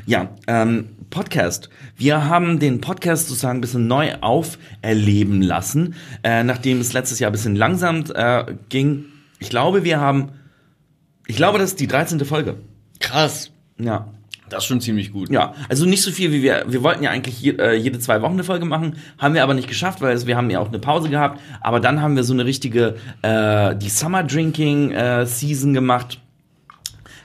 Ja, 0.07 0.29
ähm, 0.47 0.91
Podcast. 1.09 1.71
Wir 1.97 2.27
haben 2.27 2.59
den 2.59 2.83
Podcast 2.83 3.29
sozusagen 3.29 3.59
ein 3.59 3.61
bisschen 3.63 3.87
neu 3.87 4.15
auferleben 4.21 5.41
lassen, 5.41 5.95
äh, 6.23 6.43
nachdem 6.43 6.81
es 6.81 6.93
letztes 6.93 7.21
Jahr 7.21 7.31
ein 7.31 7.33
bisschen 7.33 7.57
langsam 7.57 8.05
äh, 8.15 8.45
ging. 8.69 9.07
Ich 9.39 9.49
glaube, 9.49 9.83
wir 9.85 10.01
haben, 10.01 10.33
ich 11.27 11.37
glaube, 11.37 11.59
das 11.59 11.71
ist 11.71 11.81
die 11.81 11.87
13. 11.87 12.23
Folge. 12.27 12.57
Krass. 13.01 13.51
Ja. 13.79 14.09
Das 14.51 14.65
ist 14.65 14.69
schon 14.69 14.83
ziemlich 14.83 15.11
gut. 15.11 15.31
Ja, 15.31 15.55
also 15.71 15.87
nicht 15.87 16.03
so 16.03 16.11
viel 16.11 16.31
wie 16.31 16.43
wir. 16.43 16.65
Wir 16.69 16.83
wollten 16.83 17.03
ja 17.03 17.11
eigentlich 17.11 17.41
je, 17.41 17.53
äh, 17.53 17.75
jede 17.75 17.99
zwei 17.99 18.21
Wochen 18.21 18.35
eine 18.35 18.45
Folge 18.45 18.67
machen, 18.67 18.97
haben 19.17 19.33
wir 19.33 19.43
aber 19.43 19.55
nicht 19.55 19.69
geschafft, 19.69 20.03
weil 20.03 20.15
es, 20.15 20.27
wir 20.27 20.37
haben 20.37 20.51
ja 20.51 20.61
auch 20.61 20.69
eine 20.69 20.79
Pause 20.79 21.09
gehabt. 21.09 21.41
Aber 21.63 21.81
dann 21.81 22.03
haben 22.03 22.15
wir 22.15 22.25
so 22.25 22.35
eine 22.35 22.45
richtige 22.45 22.97
äh, 23.23 23.75
die 23.75 23.89
Summer 23.89 24.23
Drinking 24.23 24.91
äh, 24.91 25.25
Season 25.25 25.73
gemacht. 25.73 26.21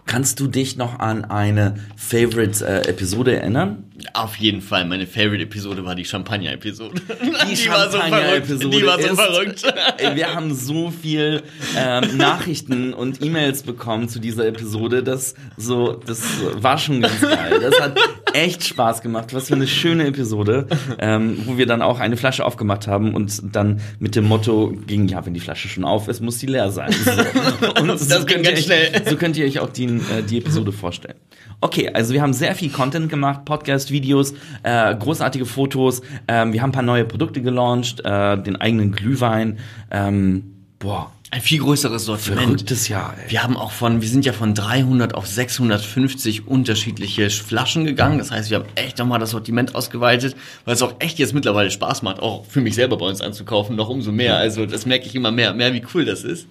Kannst 0.10 0.40
du 0.40 0.48
dich 0.48 0.76
noch 0.76 0.98
an 0.98 1.24
eine 1.26 1.76
Favorite 1.96 2.66
äh, 2.66 2.90
Episode 2.90 3.36
erinnern? 3.36 3.84
Auf 4.14 4.38
jeden 4.38 4.62
Fall. 4.62 4.86
Meine 4.86 5.06
Favorite-Episode 5.06 5.86
war 5.86 5.94
die 5.94 6.04
Champagner-Episode. 6.06 7.00
Die, 7.22 7.70
war 7.70 7.92
so 7.92 8.00
verrückt. 8.00 8.02
Champagner-Episode 8.02 8.78
Die 8.78 8.86
war 8.88 9.00
so 9.00 9.08
ist- 9.08 9.20
verrückt. 9.22 9.74
Ey, 9.98 10.16
Wir 10.16 10.34
haben 10.34 10.56
so 10.56 10.90
viel 10.90 11.44
ähm, 11.78 12.18
Nachrichten 12.18 12.96
und 12.96 13.22
E-Mails 13.24 13.62
bekommen 13.62 14.10
zu 14.10 14.18
dieser 14.20 14.48
Episode. 14.48 15.04
Das 15.04 15.36
so, 15.58 15.94
das 15.94 16.24
war 16.56 16.80
schon 16.80 17.02
ganz 17.02 17.22
geil. 17.22 17.60
Das 17.62 17.80
hat 17.80 18.00
echt 18.34 18.64
Spaß 18.66 19.02
gemacht. 19.02 19.34
Was 19.34 19.48
für 19.48 19.56
eine 19.56 19.68
schöne 19.68 20.08
Episode, 20.08 20.68
ähm, 21.00 21.38
wo 21.46 21.58
wir 21.58 21.66
dann 21.66 21.82
auch 21.82 22.00
eine 22.00 22.18
Flasche 22.18 22.46
aufgemacht 22.46 22.88
haben 22.88 23.14
und 23.14 23.56
dann 23.56 23.82
mit 24.00 24.16
dem 24.16 24.26
Motto 24.26 24.74
ging, 24.88 25.08
ja, 25.08 25.26
wenn 25.26 25.34
die 25.34 25.40
Flasche 25.40 25.68
schon 25.68 25.84
auf 25.86 26.08
ist, 26.08 26.22
muss 26.22 26.38
die 26.38 26.48
leer 26.48 26.72
sein. 26.72 26.92
So. 26.92 27.12
Und 27.82 27.88
Das 27.90 28.08
so 28.10 28.26
ging 28.26 28.28
könnt 28.28 28.46
ihr 28.46 28.52
ganz 28.54 28.60
euch, 28.60 28.66
schnell. 28.66 29.02
so 29.10 29.16
könnt 29.16 29.38
ihr 29.38 29.46
euch 29.46 29.60
auch 29.60 29.70
die, 29.70 29.86
äh, 29.86 30.24
die 30.28 30.38
Episode 30.38 30.72
vorstellen. 30.72 31.16
Okay, 31.62 31.90
also 31.94 32.14
wir 32.14 32.22
haben 32.22 32.34
sehr 32.34 32.56
viel 32.56 32.70
Content 32.70 33.10
gemacht, 33.10 33.44
Podcast, 33.46 33.92
Videos, 33.92 34.34
äh, 34.64 34.96
großartige 34.96 35.46
Fotos. 35.46 36.02
Ähm, 36.28 36.54
wir 36.54 36.62
haben 36.62 36.70
ein 36.70 36.74
paar 36.74 36.84
neue 36.84 37.06
Produkte 37.06 37.42
gelauncht, 37.42 38.00
äh, 38.06 38.42
den 38.42 38.56
eigenen 38.56 38.92
Glühwein. 38.94 39.60
Ähm, 39.92 40.44
boah, 40.80 41.12
Ein 41.32 41.42
viel 41.42 41.60
größeres 41.60 42.06
Sortiment. 42.06 42.42
verrücktes 42.42 42.88
Jahr. 42.88 43.14
Ey. 43.24 43.32
Wir 43.32 43.44
haben 43.44 43.56
auch 43.56 43.72
von, 43.72 44.02
wir 44.02 44.10
sind 44.10 44.26
ja 44.26 44.34
von 44.34 44.56
300 44.56 45.14
auf 45.14 45.28
650 45.28 46.48
unterschiedliche 46.48 47.30
Flaschen 47.30 47.86
gegangen. 47.86 48.18
Das 48.18 48.32
heißt, 48.32 48.50
wir 48.50 48.58
haben 48.58 48.70
echt 48.76 48.98
nochmal 48.98 49.20
das 49.20 49.30
Sortiment 49.30 49.76
ausgeweitet, 49.76 50.36
weil 50.66 50.74
es 50.74 50.82
auch 50.82 50.96
echt 51.00 51.20
jetzt 51.20 51.34
mittlerweile 51.36 51.70
Spaß 51.70 52.02
macht, 52.02 52.20
auch 52.20 52.46
für 52.46 52.62
mich 52.62 52.74
selber 52.74 52.98
bei 52.98 53.06
uns 53.06 53.22
anzukaufen, 53.22 53.76
noch 53.76 53.90
umso 53.90 54.12
mehr. 54.12 54.38
Also 54.38 54.66
das 54.66 54.88
merke 54.88 55.06
ich 55.06 55.14
immer 55.16 55.32
mehr, 55.32 55.54
mehr 55.54 55.72
wie 55.74 55.84
cool 55.94 56.04
das 56.06 56.24
ist. 56.24 56.48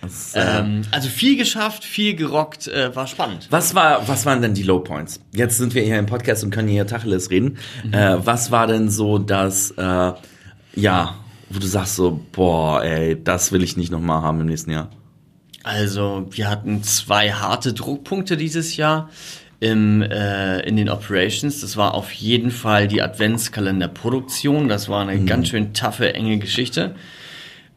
Das, 0.00 0.34
äh, 0.34 0.40
Ähm, 0.60 0.82
also 0.90 1.08
viel 1.08 1.36
geschafft, 1.36 1.84
viel 1.84 2.14
gerockt, 2.16 2.68
äh, 2.68 2.94
war 2.96 3.06
spannend. 3.06 3.48
Was 3.50 3.74
war, 3.74 4.08
was 4.08 4.24
waren 4.24 4.40
denn 4.40 4.54
die 4.54 4.62
Low 4.64 4.80
Points? 4.80 5.20
Jetzt 5.32 5.58
sind 5.58 5.74
wir 5.74 5.82
hier 5.82 5.98
im 5.98 6.06
Podcast 6.06 6.42
und 6.42 6.50
können 6.50 6.68
hier 6.68 6.86
Tacheles 6.86 7.30
reden. 7.30 7.58
Äh, 7.92 8.16
was 8.18 8.50
war 8.50 8.66
denn 8.66 8.88
so 8.88 9.18
das, 9.18 9.72
äh, 9.72 10.12
ja, 10.74 11.18
wo 11.52 11.58
du 11.58 11.66
sagst 11.66 11.96
so, 11.96 12.20
boah, 12.32 12.82
ey, 12.82 13.22
das 13.22 13.52
will 13.52 13.62
ich 13.62 13.76
nicht 13.76 13.92
nochmal 13.92 14.22
haben 14.22 14.40
im 14.40 14.46
nächsten 14.46 14.70
Jahr? 14.70 14.90
Also 15.62 16.26
wir 16.30 16.50
hatten 16.50 16.82
zwei 16.82 17.32
harte 17.32 17.72
Druckpunkte 17.72 18.36
dieses 18.36 18.76
Jahr 18.76 19.10
im, 19.60 20.02
äh, 20.02 20.60
in 20.60 20.76
den 20.76 20.88
Operations. 20.88 21.60
Das 21.60 21.76
war 21.76 21.94
auf 21.94 22.10
jeden 22.12 22.50
Fall 22.50 22.88
die 22.88 23.00
Adventskalenderproduktion. 23.00 24.68
Das 24.68 24.88
war 24.88 25.06
eine 25.06 25.24
ganz 25.24 25.48
schön 25.48 25.72
taffe, 25.72 26.14
enge 26.14 26.38
Geschichte. 26.38 26.96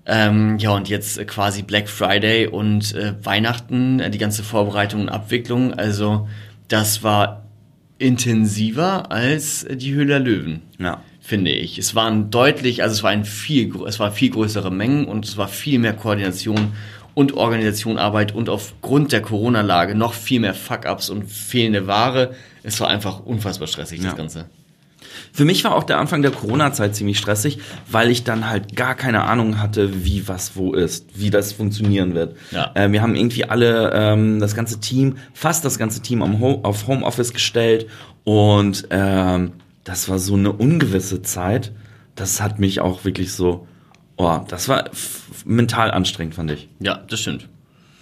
Ähm, 0.08 0.58
ja, 0.58 0.72
und 0.72 0.88
jetzt 0.90 1.26
quasi 1.28 1.64
Black 1.64 1.90
Friday 1.90 2.48
und 2.48 2.94
äh, 2.96 3.14
Weihnachten, 3.24 4.00
äh, 4.00 4.10
die 4.10 4.20
ganze 4.20 4.44
Vorbereitung 4.44 5.02
und 5.02 5.10
Abwicklung. 5.10 5.74
Also 5.74 6.28
das 6.68 7.04
war 7.04 7.46
intensiver 7.98 9.12
als 9.12 9.64
äh, 9.64 9.76
die 9.76 9.94
Höhle 9.94 10.08
der 10.08 10.20
Löwen 10.20 10.62
Ja. 10.80 11.02
Finde 11.26 11.52
ich. 11.52 11.80
Es 11.80 11.96
waren 11.96 12.30
deutlich, 12.30 12.84
also 12.84 12.94
es 12.94 13.02
war 13.04 13.10
ein 13.10 13.26
viel, 13.26 13.74
es 13.88 14.00
war 14.00 14.12
viel 14.12 14.30
größere 14.30 14.72
Mengen 14.72 15.06
und 15.06 15.26
es 15.26 15.38
war 15.38 15.48
viel 15.48 15.80
mehr 15.80 15.94
Koordination 15.94 16.74
und 17.16 17.34
Organisation, 17.34 17.98
Arbeit 17.98 18.36
und 18.36 18.48
aufgrund 18.48 19.12
der 19.12 19.22
Corona-Lage 19.22 19.96
noch 19.96 20.14
viel 20.14 20.40
mehr 20.40 20.54
Fuck-ups 20.54 21.10
und 21.10 21.28
fehlende 21.32 21.88
Ware. 21.88 22.36
Es 22.62 22.80
war 22.80 22.90
einfach 22.90 23.22
unfassbar 23.26 23.68
stressig, 23.68 24.00
Ja. 24.02 24.10
das 24.10 24.18
Ganze. 24.18 24.46
Für 25.32 25.46
mich 25.46 25.64
war 25.64 25.74
auch 25.76 25.84
der 25.84 25.98
Anfang 25.98 26.22
der 26.22 26.32
Corona-Zeit 26.32 26.96
ziemlich 26.96 27.18
stressig, 27.18 27.58
weil 27.90 28.12
ich 28.12 28.24
dann 28.24 28.48
halt 28.50 28.76
gar 28.76 28.96
keine 28.96 29.24
Ahnung 29.24 29.60
hatte, 29.60 30.06
wie 30.06 30.28
was 30.28 30.56
wo 30.56 30.74
ist, 30.74 31.08
wie 31.16 31.30
das 31.30 31.54
funktionieren 31.54 32.14
wird. 32.14 32.36
Ja. 32.52 32.72
Äh, 32.76 32.92
wir 32.92 33.02
haben 33.02 33.16
irgendwie 33.16 33.46
alle 33.46 33.92
ähm, 33.94 34.40
das 34.40 34.56
ganze 34.56 34.80
Team, 34.80 35.18
fast 35.34 35.66
das 35.66 35.78
ganze 35.80 36.02
Team 36.02 36.22
am 36.22 36.40
Ho 36.40 36.60
auf 36.64 36.88
Homeoffice 36.88 37.34
gestellt 37.34 37.88
und 38.26 38.88
ähm, 38.92 39.54
das 39.86 40.10
war 40.10 40.20
so 40.20 40.34
eine 40.34 40.52
ungewisse 40.52 41.22
Zeit. 41.22 41.72
Das 42.16 42.42
hat 42.42 42.60
mich 42.60 42.82
auch 42.82 43.06
wirklich 43.06 43.32
so, 43.32 43.68
oh, 44.18 44.42
das 44.50 44.68
war 44.68 44.90
mental 45.46 45.92
anstrengend, 45.92 46.36
fand 46.36 46.52
ich. 46.52 46.68
Ja, 46.80 46.98
das 46.98 47.22
stimmt. 47.22 47.48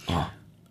Oh. 0.08 0.24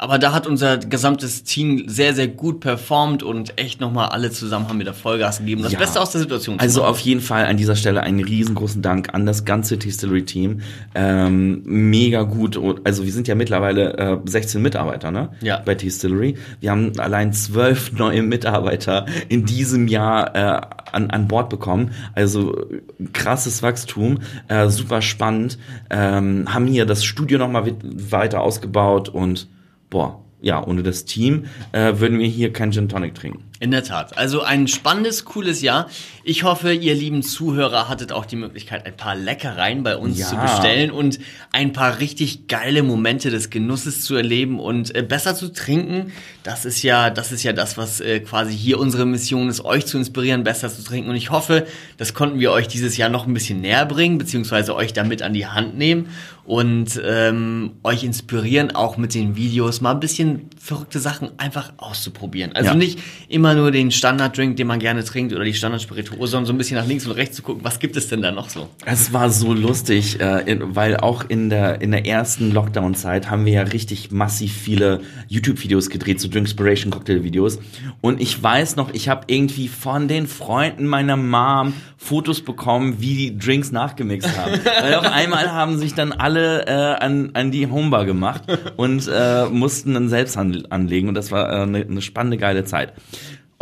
Aber 0.03 0.19
da 0.19 0.33
hat 0.33 0.47
unser 0.47 0.79
gesamtes 0.79 1.43
Team 1.43 1.85
sehr, 1.87 2.13
sehr 2.13 2.27
gut 2.27 2.59
performt 2.59 3.23
und 3.23 3.57
echt 3.57 3.79
nochmal 3.79 4.09
alle 4.09 4.31
zusammen 4.31 4.67
haben 4.67 4.77
wir 4.77 4.85
da 4.85 4.91
Vollgas 4.91 5.37
gegeben. 5.39 5.63
Das 5.63 5.71
Ja. 5.71 5.79
Beste 5.79 6.01
aus 6.01 6.11
der 6.11 6.19
Situation. 6.19 6.59
Also 6.59 6.83
auf 6.83 6.99
jeden 6.99 7.21
Fall 7.21 7.45
an 7.45 7.55
dieser 7.55 7.77
Stelle 7.77 8.01
einen 8.01 8.19
riesengroßen 8.19 8.81
Dank 8.81 9.13
an 9.13 9.25
das 9.25 9.45
ganze 9.45 9.77
Distillery-Team. 9.77 10.59
Ähm, 10.93 11.61
mega 11.63 12.23
gut. 12.23 12.59
Also 12.83 13.05
wir 13.05 13.13
sind 13.13 13.29
ja 13.29 13.35
mittlerweile 13.35 13.97
äh, 13.97 14.17
16 14.25 14.61
Mitarbeiter 14.61 15.09
ne? 15.09 15.29
Ja. 15.39 15.61
bei 15.63 15.73
Distillery. 15.73 16.35
Wir 16.59 16.71
haben 16.71 16.91
allein 16.99 17.31
zwölf 17.31 17.93
neue 17.97 18.23
Mitarbeiter 18.23 19.05
in 19.29 19.45
diesem 19.45 19.87
Jahr 19.87 20.35
äh, 20.35 20.61
an, 20.91 21.11
an 21.11 21.29
Bord 21.29 21.49
bekommen. 21.49 21.91
Also 22.13 22.57
äh, 22.57 22.81
krasses 23.13 23.63
Wachstum, 23.63 24.19
äh, 24.49 24.67
super 24.67 25.01
spannend. 25.01 25.57
Ähm, 25.89 26.53
haben 26.53 26.67
hier 26.67 26.85
das 26.85 27.05
Studio 27.05 27.37
nochmal 27.37 27.71
weiter 27.81 28.41
ausgebaut 28.41 29.07
und 29.07 29.47
boah, 29.93 30.19
ja, 30.41 30.65
ohne 30.65 30.83
das 30.83 31.05
Team 31.05 31.45
äh, 31.71 31.93
würden 31.99 32.19
wir 32.19 32.27
hier 32.27 32.51
kein 32.51 32.71
Gin 32.71 32.89
Tonic 32.89 33.13
trinken. 33.13 33.43
In 33.63 33.71
der 33.71 33.85
Tat. 33.85 34.17
Also 34.17 34.41
ein 34.41 34.67
spannendes, 34.67 35.23
cooles 35.23 35.61
Jahr. 35.61 35.87
Ich 36.25 36.43
hoffe, 36.43 36.73
ihr 36.73 36.95
lieben 36.95 37.23
Zuhörer 37.23 37.87
hattet 37.87 38.11
auch 38.11 38.25
die 38.25 38.35
Möglichkeit, 38.35 38.85
ein 38.85 38.97
paar 38.97 39.15
Leckereien 39.15 39.83
bei 39.83 39.95
uns 39.95 40.19
Ja. 40.19 40.27
zu 40.27 40.35
bestellen 40.35 40.91
und 40.91 41.17
ein 41.53 41.71
paar 41.71 41.99
richtig 41.99 42.47
geile 42.49 42.83
Momente 42.83 43.29
des 43.29 43.49
Genusses 43.49 44.01
zu 44.03 44.15
erleben 44.15 44.59
und 44.59 44.93
äh, 44.93 45.01
besser 45.01 45.33
zu 45.33 45.47
trinken. 45.53 46.11
Das 46.43 46.65
ist 46.65 46.83
ja, 46.83 47.09
das 47.09 47.31
ist 47.31 47.43
ja 47.43 47.53
das, 47.53 47.77
was 47.77 48.01
äh, 48.01 48.19
quasi 48.19 48.53
hier 48.53 48.79
unsere 48.81 49.05
Mission 49.05 49.47
ist, 49.47 49.63
euch 49.63 49.85
zu 49.85 49.97
inspirieren, 49.97 50.43
besser 50.43 50.67
zu 50.67 50.83
trinken. 50.83 51.09
Und 51.09 51.15
ich 51.15 51.31
hoffe, 51.31 51.65
das 51.97 52.13
konnten 52.13 52.41
wir 52.41 52.51
euch 52.51 52.67
dieses 52.67 52.97
Jahr 52.97 53.07
noch 53.07 53.27
ein 53.27 53.33
bisschen 53.33 53.61
näher 53.61 53.85
bringen, 53.85 54.17
beziehungsweise 54.17 54.75
euch 54.75 54.91
damit 54.91 55.21
an 55.21 55.31
die 55.31 55.47
Hand 55.47 55.77
nehmen 55.77 56.09
und 56.45 57.01
ähm, 57.05 57.71
euch 57.83 58.03
inspirieren, 58.03 58.75
auch 58.75 58.97
mit 58.97 59.13
den 59.13 59.37
Videos 59.37 59.79
mal 59.79 59.91
ein 59.91 60.01
bisschen 60.01 60.49
verrückte 60.59 60.99
Sachen 60.99 61.29
einfach 61.39 61.71
auszuprobieren. 61.77 62.51
Also 62.53 62.71
Ja. 62.71 62.75
nicht 62.75 62.99
immer 63.29 63.52
nur 63.55 63.71
den 63.71 63.91
Standarddrink, 63.91 64.57
den 64.57 64.67
man 64.67 64.79
gerne 64.79 65.03
trinkt 65.03 65.33
oder 65.33 65.43
die 65.43 65.53
Standardspirituose, 65.53 66.31
sondern 66.31 66.45
so 66.45 66.53
ein 66.53 66.57
bisschen 66.57 66.77
nach 66.77 66.87
links 66.87 67.05
und 67.05 67.13
rechts 67.13 67.37
zu 67.37 67.43
gucken, 67.43 67.63
was 67.63 67.79
gibt 67.79 67.95
es 67.95 68.07
denn 68.07 68.21
da 68.21 68.31
noch 68.31 68.49
so? 68.49 68.69
Es 68.85 69.13
war 69.13 69.29
so 69.29 69.53
lustig, 69.53 70.19
äh, 70.19 70.57
weil 70.61 70.97
auch 70.97 71.25
in 71.27 71.49
der, 71.49 71.81
in 71.81 71.91
der 71.91 72.05
ersten 72.05 72.51
Lockdown-Zeit 72.51 73.29
haben 73.29 73.45
wir 73.45 73.53
ja 73.53 73.61
richtig 73.63 74.11
massiv 74.11 74.53
viele 74.53 75.01
YouTube-Videos 75.27 75.89
gedreht, 75.89 76.19
so 76.19 76.27
Drinkspiration 76.27 76.91
Cocktail-Videos. 76.91 77.59
Und 78.01 78.21
ich 78.21 78.41
weiß 78.41 78.75
noch, 78.75 78.93
ich 78.93 79.09
habe 79.09 79.23
irgendwie 79.27 79.67
von 79.67 80.07
den 80.07 80.27
Freunden 80.27 80.87
meiner 80.87 81.17
Mom 81.17 81.73
Fotos 81.97 82.41
bekommen, 82.41 82.97
wie 82.99 83.15
die 83.15 83.37
Drinks 83.37 83.71
nachgemixt 83.71 84.37
haben. 84.37 84.59
weil 84.81 84.95
auf 84.95 85.05
einmal 85.05 85.51
haben 85.51 85.77
sich 85.77 85.93
dann 85.93 86.11
alle 86.11 86.65
äh, 86.67 87.03
an, 87.03 87.31
an 87.33 87.51
die 87.51 87.67
Homebar 87.67 88.05
gemacht 88.05 88.43
und 88.75 89.09
äh, 89.11 89.45
mussten 89.45 89.93
dann 89.93 90.09
selbst 90.09 90.37
an, 90.37 90.65
anlegen. 90.69 91.07
Und 91.07 91.15
das 91.15 91.31
war 91.31 91.49
äh, 91.49 91.61
eine, 91.63 91.79
eine 91.79 92.01
spannende, 92.01 92.37
geile 92.37 92.65
Zeit. 92.65 92.93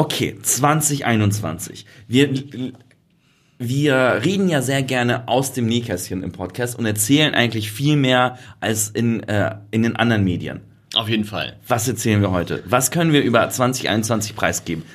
Okay, 0.01 0.35
2021. 0.41 1.85
Wir 2.07 2.33
wir 3.59 4.21
reden 4.25 4.49
ja 4.49 4.63
sehr 4.63 4.81
gerne 4.81 5.27
aus 5.27 5.53
dem 5.53 5.67
Nähkästchen 5.67 6.23
im 6.23 6.31
Podcast 6.31 6.79
und 6.79 6.87
erzählen 6.87 7.35
eigentlich 7.35 7.71
viel 7.71 7.97
mehr 7.97 8.39
als 8.59 8.89
in, 8.89 9.21
äh, 9.29 9.57
in 9.69 9.83
den 9.83 9.95
anderen 9.95 10.23
Medien. 10.23 10.61
Auf 10.95 11.07
jeden 11.07 11.25
Fall. 11.25 11.57
Was 11.67 11.87
erzählen 11.87 12.19
wir 12.19 12.31
heute? 12.31 12.63
Was 12.65 12.89
können 12.89 13.13
wir 13.13 13.21
über 13.21 13.47
2021 13.47 14.35
preisgeben? 14.35 14.85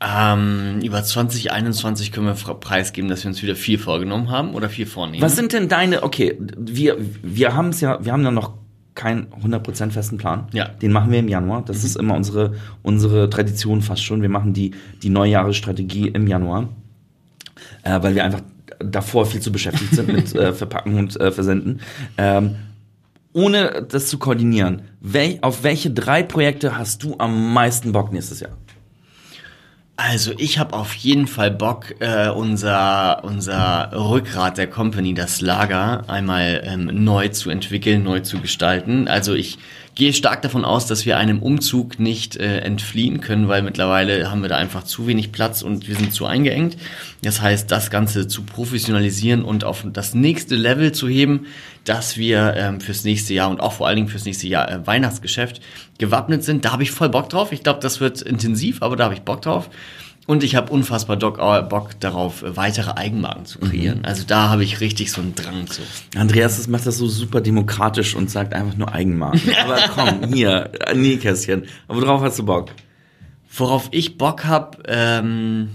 Ähm, 0.00 0.80
über 0.82 1.04
2021 1.04 2.10
können 2.10 2.26
wir 2.26 2.54
preisgeben, 2.54 3.08
dass 3.08 3.22
wir 3.22 3.28
uns 3.28 3.40
wieder 3.44 3.54
viel 3.54 3.78
vorgenommen 3.78 4.28
haben 4.28 4.54
oder 4.54 4.68
viel 4.68 4.86
vornehmen. 4.86 5.22
Was 5.22 5.36
sind 5.36 5.52
denn 5.52 5.68
deine, 5.68 6.02
okay, 6.02 6.36
wir, 6.58 6.96
wir 7.22 7.54
haben 7.54 7.68
es 7.68 7.80
ja, 7.80 8.04
wir 8.04 8.10
haben 8.10 8.24
ja 8.24 8.32
noch 8.32 8.54
keinen 9.00 9.28
100% 9.28 9.92
festen 9.92 10.18
Plan. 10.18 10.46
Ja. 10.52 10.68
Den 10.68 10.92
machen 10.92 11.10
wir 11.10 11.20
im 11.20 11.28
Januar. 11.28 11.64
Das 11.64 11.84
ist 11.84 11.96
immer 11.96 12.14
unsere, 12.14 12.52
unsere 12.82 13.30
Tradition 13.30 13.80
fast 13.80 14.04
schon. 14.04 14.20
Wir 14.20 14.28
machen 14.28 14.52
die, 14.52 14.72
die 15.02 15.08
Neujahresstrategie 15.08 16.08
im 16.08 16.26
Januar, 16.26 16.68
äh, 17.82 18.02
weil 18.02 18.14
wir 18.14 18.24
einfach 18.24 18.42
davor 18.78 19.24
viel 19.24 19.40
zu 19.40 19.52
beschäftigt 19.52 19.94
sind 19.94 20.12
mit 20.12 20.34
äh, 20.34 20.52
Verpacken 20.52 20.98
und 20.98 21.18
äh, 21.18 21.32
Versenden. 21.32 21.80
Ähm, 22.18 22.56
ohne 23.32 23.86
das 23.88 24.08
zu 24.08 24.18
koordinieren, 24.18 24.82
wel, 25.00 25.38
auf 25.40 25.62
welche 25.62 25.90
drei 25.90 26.22
Projekte 26.22 26.76
hast 26.76 27.02
du 27.02 27.14
am 27.16 27.54
meisten 27.54 27.92
Bock 27.92 28.12
nächstes 28.12 28.40
Jahr? 28.40 28.52
Also 30.02 30.32
ich 30.38 30.58
habe 30.58 30.74
auf 30.74 30.94
jeden 30.94 31.26
Fall 31.26 31.50
Bock, 31.50 31.94
äh, 32.00 32.30
unser, 32.30 33.22
unser 33.22 33.90
Rückgrat 33.92 34.56
der 34.56 34.66
Company, 34.66 35.12
das 35.12 35.42
Lager, 35.42 36.04
einmal 36.08 36.62
ähm, 36.64 36.90
neu 37.04 37.28
zu 37.28 37.50
entwickeln, 37.50 38.02
neu 38.02 38.20
zu 38.20 38.40
gestalten. 38.40 39.08
Also 39.08 39.34
ich 39.34 39.58
gehe 39.94 40.12
stark 40.12 40.42
davon 40.42 40.64
aus, 40.64 40.86
dass 40.86 41.04
wir 41.04 41.18
einem 41.18 41.40
Umzug 41.40 41.98
nicht 41.98 42.36
äh, 42.36 42.58
entfliehen 42.58 43.20
können, 43.20 43.48
weil 43.48 43.62
mittlerweile 43.62 44.30
haben 44.30 44.42
wir 44.42 44.48
da 44.48 44.56
einfach 44.56 44.84
zu 44.84 45.06
wenig 45.06 45.32
Platz 45.32 45.62
und 45.62 45.88
wir 45.88 45.96
sind 45.96 46.12
zu 46.12 46.26
eingeengt. 46.26 46.76
Das 47.22 47.40
heißt, 47.40 47.70
das 47.70 47.90
Ganze 47.90 48.28
zu 48.28 48.42
professionalisieren 48.42 49.44
und 49.44 49.64
auf 49.64 49.84
das 49.92 50.14
nächste 50.14 50.56
Level 50.56 50.92
zu 50.92 51.08
heben, 51.08 51.46
dass 51.84 52.16
wir 52.16 52.54
ähm, 52.56 52.80
fürs 52.80 53.04
nächste 53.04 53.34
Jahr 53.34 53.50
und 53.50 53.60
auch 53.60 53.72
vor 53.72 53.88
allen 53.88 53.96
Dingen 53.96 54.08
fürs 54.08 54.24
nächste 54.24 54.46
Jahr 54.48 54.70
äh, 54.70 54.86
Weihnachtsgeschäft 54.86 55.60
gewappnet 55.98 56.44
sind. 56.44 56.64
Da 56.64 56.72
habe 56.72 56.82
ich 56.82 56.92
voll 56.92 57.08
Bock 57.08 57.28
drauf. 57.28 57.52
Ich 57.52 57.62
glaube, 57.62 57.80
das 57.80 58.00
wird 58.00 58.22
intensiv, 58.22 58.82
aber 58.82 58.96
da 58.96 59.04
habe 59.04 59.14
ich 59.14 59.22
Bock 59.22 59.42
drauf. 59.42 59.70
Und 60.30 60.44
ich 60.44 60.54
habe 60.54 60.72
unfassbar 60.72 61.16
Doc, 61.16 61.40
äh, 61.40 61.60
Bock 61.62 61.98
darauf, 61.98 62.44
äh, 62.44 62.56
weitere 62.56 62.92
Eigenmarken 62.92 63.46
zu 63.46 63.58
kreieren. 63.58 64.04
Also 64.04 64.22
da 64.24 64.48
habe 64.48 64.62
ich 64.62 64.78
richtig 64.80 65.10
so 65.10 65.20
einen 65.20 65.34
Drang 65.34 65.66
zu. 65.66 65.82
Andreas 66.14 66.56
das 66.56 66.68
macht 66.68 66.86
das 66.86 66.98
so 66.98 67.08
super 67.08 67.40
demokratisch 67.40 68.14
und 68.14 68.30
sagt 68.30 68.54
einfach 68.54 68.76
nur 68.76 68.94
Eigenmarken. 68.94 69.40
Aber 69.64 69.80
komm, 69.92 70.32
hier, 70.32 70.70
Nähkästchen. 70.94 71.64
Aber 71.88 72.02
worauf 72.02 72.22
hast 72.22 72.38
du 72.38 72.44
Bock? 72.44 72.70
Worauf 73.52 73.88
ich 73.90 74.18
Bock 74.18 74.44
hab, 74.44 74.80
ähm, 74.86 75.70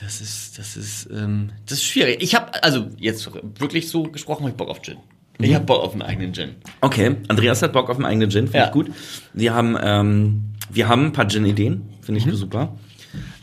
das 0.00 0.20
ist, 0.20 0.56
das 0.56 0.76
ist, 0.76 1.08
ähm, 1.12 1.50
das 1.66 1.78
ist 1.78 1.84
schwierig. 1.84 2.18
Ich 2.20 2.36
habe, 2.36 2.62
also 2.62 2.86
jetzt 2.96 3.28
wirklich 3.58 3.88
so 3.88 4.04
gesprochen, 4.04 4.44
hab 4.44 4.50
ich 4.50 4.56
Bock 4.56 4.68
auf 4.68 4.82
Gin. 4.82 4.98
Ich 5.40 5.52
hab 5.52 5.66
Bock 5.66 5.82
auf 5.82 5.94
einen 5.94 6.02
eigenen 6.02 6.32
Gin. 6.32 6.50
Okay, 6.80 7.16
Andreas 7.26 7.60
hat 7.62 7.72
Bock 7.72 7.90
auf 7.90 7.96
einen 7.96 8.06
eigenen 8.06 8.30
Gin, 8.30 8.44
finde 8.46 8.58
Ja. 8.58 8.66
ich 8.66 8.72
gut. 8.72 8.92
Wir 9.34 9.52
haben, 9.52 9.76
ähm, 9.82 10.52
wir 10.70 10.86
haben 10.88 11.06
ein 11.06 11.12
paar 11.12 11.26
Gin-Ideen, 11.28 11.82
finde 12.06 12.20
ich 12.20 12.38
super. 12.38 12.76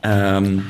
Ähm, 0.02 0.64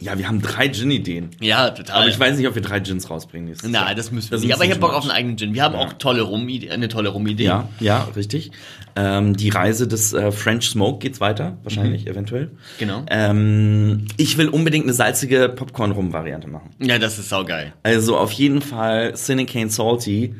ja, 0.00 0.16
wir 0.16 0.28
haben 0.28 0.40
drei 0.40 0.68
Gin-Ideen. 0.68 1.30
Ja, 1.40 1.70
total. 1.70 2.02
Aber 2.02 2.08
ich 2.08 2.18
weiß 2.18 2.36
nicht, 2.36 2.46
ob 2.46 2.54
wir 2.54 2.62
drei 2.62 2.78
Gins 2.78 3.10
rausbringen 3.10 3.48
nächstes 3.48 3.70
Jahr. 3.70 3.86
Nein, 3.86 3.96
das 3.96 4.12
müssen 4.12 4.30
wir 4.30 4.36
Das 4.36 4.42
nicht. 4.42 4.54
Aber 4.54 4.64
ich 4.64 4.70
ein 4.70 4.74
hab 4.74 4.80
Bock 4.80 4.94
auf 4.94 5.02
einen 5.02 5.10
eigenen 5.10 5.36
Gin. 5.36 5.54
Wir 5.54 5.64
haben 5.64 5.74
auch 5.74 5.94
tolle 5.94 6.22
Rum 6.22 6.48
eine 6.70 6.88
tolle 6.88 7.08
Rum-Idee. 7.08 7.44
Ja, 7.44 7.68
ja, 7.80 8.08
richtig. 8.14 8.52
Ähm, 8.94 9.36
die 9.36 9.48
Reise 9.48 9.88
des 9.88 10.12
äh, 10.12 10.30
French 10.30 10.68
Smoke 10.70 11.00
geht's 11.00 11.20
weiter, 11.20 11.58
wahrscheinlich, 11.64 12.06
eventuell. 12.06 12.52
Genau. 12.78 13.04
Ähm, 13.10 14.06
ich 14.16 14.38
will 14.38 14.48
unbedingt 14.48 14.84
eine 14.84 14.92
salzige 14.92 15.48
Popcorn-Rum-Variante 15.48 16.46
machen. 16.48 16.70
Ja, 16.80 16.98
das 16.98 17.18
ist 17.18 17.28
saugeil. 17.28 17.72
Also 17.82 18.16
auf 18.16 18.30
jeden 18.32 18.62
Fall 18.62 19.14
Cinecane 19.14 19.70
Salty 19.70 20.34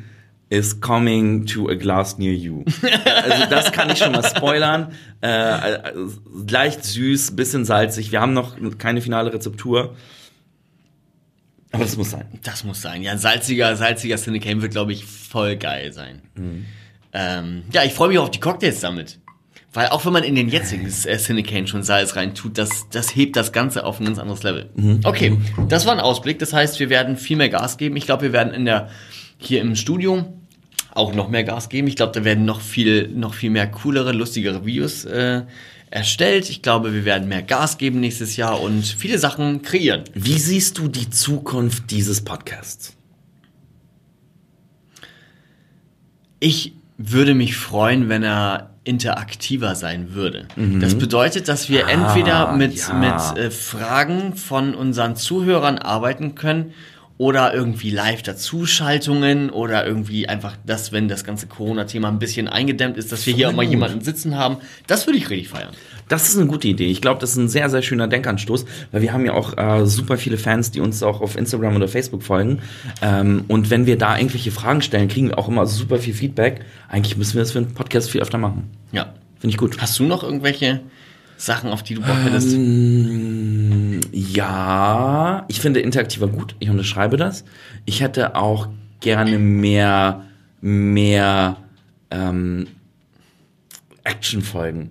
is 0.49 0.81
coming 0.81 1.45
to 1.45 1.69
a 1.69 1.75
glass 1.75 2.17
near 2.17 2.33
you. 2.33 2.65
also 3.23 3.45
das 3.49 3.71
kann 3.71 3.89
ich 3.89 3.99
schon 3.99 4.11
mal 4.11 4.23
spoilern. 4.23 4.93
Äh, 5.21 5.27
äh, 5.29 5.93
leicht 6.49 6.83
süß, 6.83 7.35
bisschen 7.35 7.65
salzig. 7.65 8.11
Wir 8.11 8.21
haben 8.21 8.33
noch 8.33 8.55
keine 8.77 9.01
finale 9.01 9.31
Rezeptur. 9.31 9.95
Aber 11.71 11.83
das 11.83 11.97
muss 11.97 12.11
sein. 12.11 12.25
Das 12.43 12.63
muss 12.63 12.81
sein. 12.81 13.03
Ja, 13.03 13.11
ein 13.11 13.19
salziger, 13.19 13.75
salziger 13.75 14.17
Cinecane 14.17 14.61
wird, 14.61 14.71
glaube 14.71 14.91
ich, 14.91 15.05
voll 15.05 15.55
geil 15.55 15.93
sein. 15.93 16.23
Mhm. 16.33 16.65
Ähm, 17.13 17.63
ja, 17.71 17.83
ich 17.83 17.93
freue 17.93 18.09
mich 18.09 18.17
auf 18.17 18.31
die 18.31 18.39
Cocktails 18.39 18.79
damit. 18.79 19.19
Weil 19.71 19.89
auch 19.89 20.03
wenn 20.03 20.13
man 20.13 20.23
in 20.23 20.33
den 20.33 20.49
jetzigen 20.49 20.87
äh, 20.87 21.17
Cinecane 21.17 21.67
schon 21.67 21.83
Salz 21.83 22.15
rein 22.15 22.33
tut, 22.33 22.57
das, 22.57 22.89
das 22.89 23.15
hebt 23.15 23.35
das 23.35 23.51
Ganze 23.51 23.85
auf 23.85 23.99
ein 23.99 24.05
ganz 24.05 24.17
anderes 24.17 24.41
Level. 24.41 24.71
Mhm. 24.73 25.01
Okay, 25.03 25.37
das 25.67 25.85
war 25.85 25.93
ein 25.93 25.99
Ausblick. 25.99 26.39
Das 26.39 26.53
heißt, 26.53 26.79
wir 26.79 26.89
werden 26.89 27.17
viel 27.17 27.37
mehr 27.37 27.49
Gas 27.49 27.77
geben. 27.77 27.95
Ich 27.95 28.05
glaube, 28.05 28.23
wir 28.23 28.33
werden 28.33 28.51
in 28.51 28.65
der, 28.65 28.89
hier 29.37 29.61
im 29.61 29.75
Studio 29.75 30.25
auch 30.91 31.13
noch 31.13 31.29
mehr 31.29 31.43
Gas 31.43 31.69
geben. 31.69 31.87
Ich 31.87 31.95
glaube, 31.95 32.13
da 32.13 32.23
werden 32.23 32.45
noch 32.45 32.61
viel, 32.61 33.07
noch 33.09 33.33
viel 33.33 33.49
mehr 33.49 33.67
coolere, 33.67 34.11
lustigere 34.11 34.65
Videos 34.65 35.05
äh, 35.05 35.43
erstellt. 35.91 36.49
Ich 36.49 36.61
glaube, 36.61 36.93
wir 36.93 37.05
werden 37.05 37.27
mehr 37.27 37.43
Gas 37.43 37.77
geben 37.77 37.99
nächstes 37.99 38.37
Jahr 38.37 38.61
und 38.61 38.83
viele 38.85 39.17
Sachen 39.17 39.61
kreieren. 39.61 40.03
Wie 40.13 40.37
siehst 40.37 40.77
du 40.77 40.87
die 40.87 41.09
Zukunft 41.09 41.91
dieses 41.91 42.21
Podcasts? 42.21 42.95
Ich 46.39 46.73
würde 46.97 47.33
mich 47.33 47.55
freuen, 47.55 48.09
wenn 48.09 48.23
er 48.23 48.71
interaktiver 48.83 49.75
sein 49.75 50.13
würde. 50.13 50.47
Das 50.79 50.95
bedeutet, 50.95 51.47
dass 51.47 51.69
wir 51.69 51.87
entweder 51.87 52.53
mit, 52.53 52.75
ja. 52.75 52.93
mit 52.93 53.37
äh, 53.37 53.51
Fragen 53.51 54.35
von 54.35 54.73
unseren 54.73 55.15
Zuhörern 55.15 55.77
arbeiten 55.77 56.35
können 56.35 56.73
oder 57.19 57.53
irgendwie 57.53 57.89
live 57.89 58.23
dazuschaltungen 58.23 59.49
oder 59.49 59.85
irgendwie 59.85 60.29
einfach 60.29 60.55
das, 60.65 60.93
wenn 60.93 61.09
das 61.09 61.25
ganze 61.25 61.47
Corona-Thema 61.47 62.07
ein 62.07 62.17
bisschen 62.17 62.47
eingedämmt 62.47 62.95
ist, 62.95 63.11
dass 63.11 63.25
wir 63.25 63.33
hier 63.33 63.49
auch 63.49 63.53
mal 63.53 63.65
jemanden 63.65 63.99
sitzen 63.99 64.37
haben. 64.37 64.59
Das 64.87 65.05
würde 65.05 65.19
ich 65.19 65.29
richtig 65.29 65.49
feiern. 65.49 65.73
Das 66.07 66.29
ist 66.29 66.37
eine 66.37 66.47
gute 66.47 66.69
Idee. 66.69 66.87
Ich 66.87 67.01
glaube, 67.01 67.19
das 67.19 67.31
ist 67.31 67.35
ein 67.35 67.49
sehr, 67.49 67.69
sehr 67.69 67.81
schöner 67.81 68.07
Denkanstoß, 68.07 68.65
weil 68.93 69.01
wir 69.01 69.11
haben 69.11 69.25
ja 69.25 69.33
auch 69.33 69.57
äh, 69.57 69.85
super 69.85 70.17
viele 70.17 70.37
Fans, 70.37 70.71
die 70.71 70.79
uns 70.79 71.03
auch 71.03 71.19
auf 71.19 71.35
Instagram 71.35 71.75
oder 71.75 71.89
Facebook 71.89 72.23
folgen. 72.23 72.59
Ähm, 73.01 73.43
und 73.49 73.69
wenn 73.69 73.85
wir 73.85 73.97
da 73.97 74.17
irgendwelche 74.17 74.51
Fragen 74.51 74.81
stellen, 74.81 75.09
kriegen 75.09 75.27
wir 75.27 75.37
auch 75.37 75.49
immer 75.49 75.67
super 75.67 75.99
viel 75.99 76.13
Feedback. 76.13 76.61
Eigentlich 76.87 77.17
müssen 77.17 77.33
wir 77.33 77.41
das 77.41 77.51
für 77.51 77.59
einen 77.59 77.73
Podcast 77.73 78.09
viel 78.09 78.21
öfter 78.21 78.37
machen. 78.37 78.69
Ja. 78.93 79.13
Finde 79.39 79.51
ich 79.53 79.57
gut. 79.57 79.77
Hast 79.81 79.99
du 79.99 80.03
noch 80.05 80.23
irgendwelche 80.23 80.79
Sachen, 81.35 81.69
auf 81.69 81.83
die 81.83 81.95
du 81.95 82.01
Bock 82.01 82.17
hättest? 82.23 82.53
Ähm, 82.53 83.58
ja, 84.11 85.45
ich 85.47 85.59
finde 85.61 85.79
interaktiver 85.79 86.27
gut. 86.27 86.55
Ich 86.59 86.69
unterschreibe 86.69 87.17
das. 87.17 87.43
Ich 87.85 88.01
hätte 88.01 88.35
auch 88.35 88.67
gerne 88.99 89.39
mehr, 89.39 90.25
mehr 90.61 91.57
ähm, 92.11 92.67
Actionfolgen. 94.03 94.89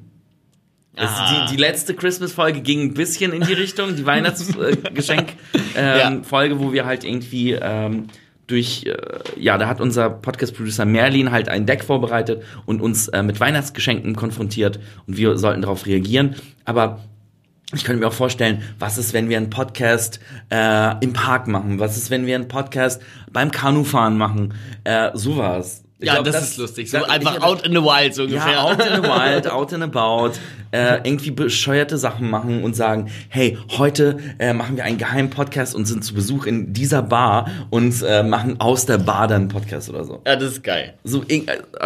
Also 0.96 1.14
Ah. 1.16 1.46
die, 1.46 1.52
die 1.54 1.60
letzte 1.60 1.94
Christmas-Folge 1.94 2.60
ging 2.60 2.80
ein 2.82 2.94
bisschen 2.94 3.32
in 3.32 3.42
die 3.42 3.52
Richtung, 3.52 3.94
die 3.94 4.04
Weihnachtsgeschenk-Folge, 4.04 5.38
wo 6.60 6.72
wir 6.72 6.86
halt 6.86 7.04
irgendwie 7.04 7.52
ähm, 7.52 8.06
durch, 8.48 8.84
äh, 8.86 8.96
ja, 9.36 9.58
da 9.58 9.68
hat 9.68 9.80
unser 9.80 10.10
Podcast-Producer 10.10 10.84
Merlin 10.86 11.30
halt 11.30 11.48
ein 11.48 11.66
Deck 11.66 11.84
vorbereitet 11.84 12.42
und 12.66 12.80
uns 12.80 13.06
äh, 13.08 13.22
mit 13.22 13.38
Weihnachtsgeschenken 13.40 14.16
konfrontiert 14.16 14.80
und 15.06 15.16
wir 15.16 15.38
sollten 15.38 15.62
darauf 15.62 15.86
reagieren. 15.86 16.34
Aber 16.64 17.04
ich 17.74 17.84
könnte 17.84 18.00
mir 18.00 18.08
auch 18.08 18.12
vorstellen, 18.14 18.62
was 18.78 18.96
ist, 18.96 19.12
wenn 19.12 19.28
wir 19.28 19.36
einen 19.36 19.50
Podcast 19.50 20.20
äh, 20.50 20.94
im 21.04 21.12
Park 21.12 21.48
machen? 21.48 21.78
Was 21.78 21.96
ist, 21.98 22.10
wenn 22.10 22.24
wir 22.26 22.34
einen 22.34 22.48
Podcast 22.48 23.02
beim 23.32 23.50
Kanufahren 23.50 24.16
machen? 24.16 24.54
Äh, 24.84 25.10
sowas. 25.14 25.84
Ich 26.00 26.06
Ja, 26.06 26.14
glaub, 26.14 26.26
das, 26.26 26.42
ist 26.50 26.56
lustig. 26.58 26.88
So 26.90 26.98
das- 27.00 27.08
einfach 27.10 27.36
ich- 27.38 27.42
out 27.42 27.66
in 27.66 27.72
the 27.72 27.82
wild 27.82 28.14
so 28.14 28.22
ungefähr. 28.22 28.52
ja, 28.52 28.62
out 28.62 28.78
in 28.80 29.02
the 29.02 29.08
wild, 29.08 29.50
out 29.50 29.72
and 29.74 29.82
about, 29.82 30.30
äh, 30.70 30.98
irgendwie 31.02 31.32
bescheuerte 31.32 31.98
Sachen 31.98 32.30
machen 32.30 32.62
und 32.62 32.76
sagen, 32.76 33.10
hey, 33.28 33.58
heute 33.76 34.16
äh, 34.38 34.52
machen 34.54 34.76
wir 34.76 34.84
einen 34.84 34.96
geheimen 34.96 35.28
Podcast 35.28 35.74
und 35.74 35.86
sind 35.86 36.04
zu 36.04 36.14
Besuch 36.14 36.46
in 36.46 36.72
dieser 36.72 37.02
Bar 37.02 37.50
und 37.70 38.00
äh, 38.06 38.22
machen 38.22 38.60
aus 38.60 38.86
der 38.86 38.98
Bar 38.98 39.26
dann 39.26 39.42
einen 39.42 39.48
Podcast 39.48 39.90
oder 39.90 40.04
so. 40.04 40.22
ja, 40.24 40.36
das 40.36 40.52
ist 40.52 40.62
geil. 40.64 40.94
So 41.04 41.22
äh, 41.28 41.42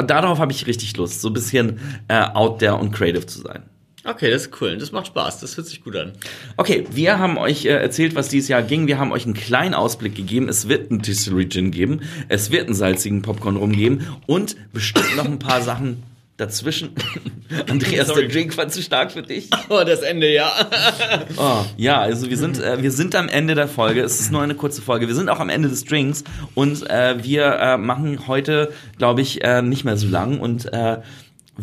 darauf 0.06 0.38
habe 0.38 0.52
ich 0.52 0.66
richtig 0.66 0.94
Lust, 0.98 1.22
so 1.22 1.28
ein 1.28 1.32
bisschen 1.34 1.80
äh, 2.08 2.22
out 2.34 2.58
there 2.58 2.74
und 2.76 2.92
creative 2.92 3.24
zu 3.26 3.40
sein. 3.40 3.62
Okay, 4.04 4.30
das 4.30 4.46
ist 4.46 4.60
cool. 4.60 4.76
Das 4.78 4.90
macht 4.90 5.06
Spaß. 5.06 5.40
Das 5.40 5.56
hört 5.56 5.66
sich 5.66 5.82
gut 5.82 5.94
an. 5.96 6.12
Okay, 6.56 6.84
wir 6.90 7.18
haben 7.18 7.38
euch 7.38 7.66
äh, 7.66 7.68
erzählt, 7.68 8.14
was 8.16 8.28
dieses 8.28 8.48
Jahr 8.48 8.62
ging. 8.62 8.88
Wir 8.88 8.98
haben 8.98 9.12
euch 9.12 9.24
einen 9.24 9.34
kleinen 9.34 9.74
Ausblick 9.74 10.16
gegeben. 10.16 10.48
Es 10.48 10.68
wird 10.68 10.90
einen 10.90 11.02
Distillery 11.02 11.48
Gin 11.48 11.70
geben. 11.70 12.00
Es 12.28 12.50
wird 12.50 12.66
einen 12.66 12.74
salzigen 12.74 13.22
Popcorn 13.22 13.56
rumgeben 13.56 14.06
und 14.26 14.56
bestimmt 14.72 15.16
noch 15.16 15.24
ein 15.24 15.38
paar 15.38 15.62
Sachen 15.62 16.02
dazwischen. 16.36 16.90
Andreas, 17.68 18.08
Sorry. 18.08 18.22
der 18.22 18.30
Drink 18.30 18.56
war 18.56 18.66
zu 18.68 18.82
stark 18.82 19.12
für 19.12 19.22
dich. 19.22 19.48
Oh, 19.68 19.82
das 19.84 20.00
Ende, 20.00 20.32
ja. 20.32 20.50
Oh, 21.36 21.64
ja, 21.76 22.00
also 22.00 22.28
wir 22.28 22.38
sind, 22.38 22.60
äh, 22.60 22.82
wir 22.82 22.90
sind 22.90 23.14
am 23.14 23.28
Ende 23.28 23.54
der 23.54 23.68
Folge. 23.68 24.00
Es 24.02 24.18
ist 24.18 24.32
nur 24.32 24.42
eine 24.42 24.54
kurze 24.54 24.82
Folge. 24.82 25.06
Wir 25.06 25.14
sind 25.14 25.28
auch 25.28 25.38
am 25.38 25.48
Ende 25.48 25.68
des 25.68 25.84
Drinks 25.84 26.24
und 26.54 26.88
äh, 26.90 27.22
wir 27.22 27.44
äh, 27.44 27.76
machen 27.76 28.26
heute, 28.26 28.72
glaube 28.98 29.20
ich, 29.20 29.44
äh, 29.44 29.62
nicht 29.62 29.84
mehr 29.84 29.96
so 29.96 30.08
lang 30.08 30.40
und 30.40 30.72
äh, 30.72 30.98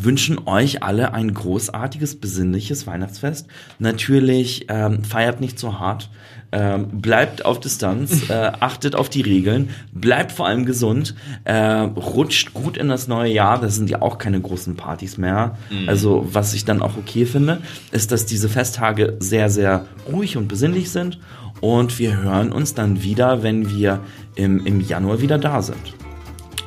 wünschen 0.03 0.47
euch 0.47 0.83
alle 0.83 1.13
ein 1.13 1.33
großartiges, 1.33 2.19
besinnliches 2.19 2.87
Weihnachtsfest. 2.87 3.47
Natürlich 3.79 4.65
ähm, 4.69 5.03
feiert 5.03 5.41
nicht 5.41 5.59
so 5.59 5.79
hart. 5.79 6.09
Ähm, 6.51 6.87
bleibt 6.99 7.45
auf 7.45 7.59
Distanz, 7.59 8.29
äh, 8.29 8.51
achtet 8.59 8.95
auf 8.95 9.09
die 9.09 9.21
Regeln, 9.21 9.69
bleibt 9.93 10.31
vor 10.31 10.47
allem 10.47 10.65
gesund, 10.65 11.13
äh, 11.43 11.53
rutscht 11.53 12.55
gut 12.55 12.75
in 12.75 12.89
das 12.89 13.07
neue 13.07 13.31
Jahr. 13.31 13.61
Das 13.61 13.75
sind 13.75 13.89
ja 13.89 14.01
auch 14.01 14.17
keine 14.17 14.41
großen 14.41 14.75
Partys 14.75 15.17
mehr. 15.17 15.57
Also 15.85 16.27
was 16.31 16.53
ich 16.53 16.65
dann 16.65 16.81
auch 16.81 16.97
okay 16.97 17.25
finde, 17.25 17.61
ist, 17.91 18.11
dass 18.11 18.25
diese 18.25 18.49
Festtage 18.49 19.17
sehr, 19.19 19.49
sehr 19.49 19.85
ruhig 20.11 20.37
und 20.37 20.47
besinnlich 20.47 20.89
sind. 20.89 21.19
Und 21.61 21.99
wir 21.99 22.17
hören 22.17 22.51
uns 22.51 22.73
dann 22.73 23.03
wieder, 23.03 23.43
wenn 23.43 23.69
wir 23.69 23.99
im, 24.35 24.65
im 24.65 24.81
Januar 24.81 25.21
wieder 25.21 25.37
da 25.37 25.61
sind. 25.61 25.95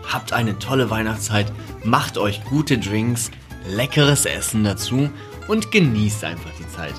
Habt 0.07 0.33
eine 0.33 0.59
tolle 0.59 0.90
Weihnachtszeit, 0.90 1.47
macht 1.85 2.18
euch 2.18 2.42
gute 2.45 2.79
Drinks, 2.79 3.31
leckeres 3.68 4.27
Essen 4.27 4.64
dazu 4.64 5.11
und 5.49 5.71
genießt 5.71 6.25
einfach 6.25 6.51
die 6.59 6.68
Zeit. 6.68 6.95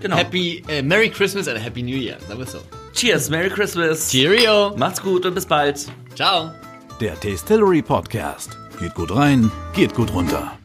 Genau. 0.00 0.16
Happy, 0.16 0.62
äh, 0.68 0.82
Merry 0.82 1.10
Christmas 1.10 1.48
and 1.48 1.62
Happy 1.62 1.82
New 1.82 1.96
Year, 1.96 2.18
sagen 2.26 2.38
wir 2.38 2.46
so. 2.46 2.58
Cheers, 2.92 3.30
Merry 3.30 3.50
Christmas. 3.50 4.10
Cheerio. 4.10 4.74
Macht's 4.76 5.02
gut 5.02 5.26
und 5.26 5.34
bis 5.34 5.46
bald. 5.46 5.86
Ciao. 6.14 6.50
Der 7.00 7.18
Tastillery 7.20 7.82
Podcast. 7.82 8.56
Geht 8.78 8.94
gut 8.94 9.14
rein, 9.14 9.50
geht 9.74 9.94
gut 9.94 10.12
runter. 10.12 10.58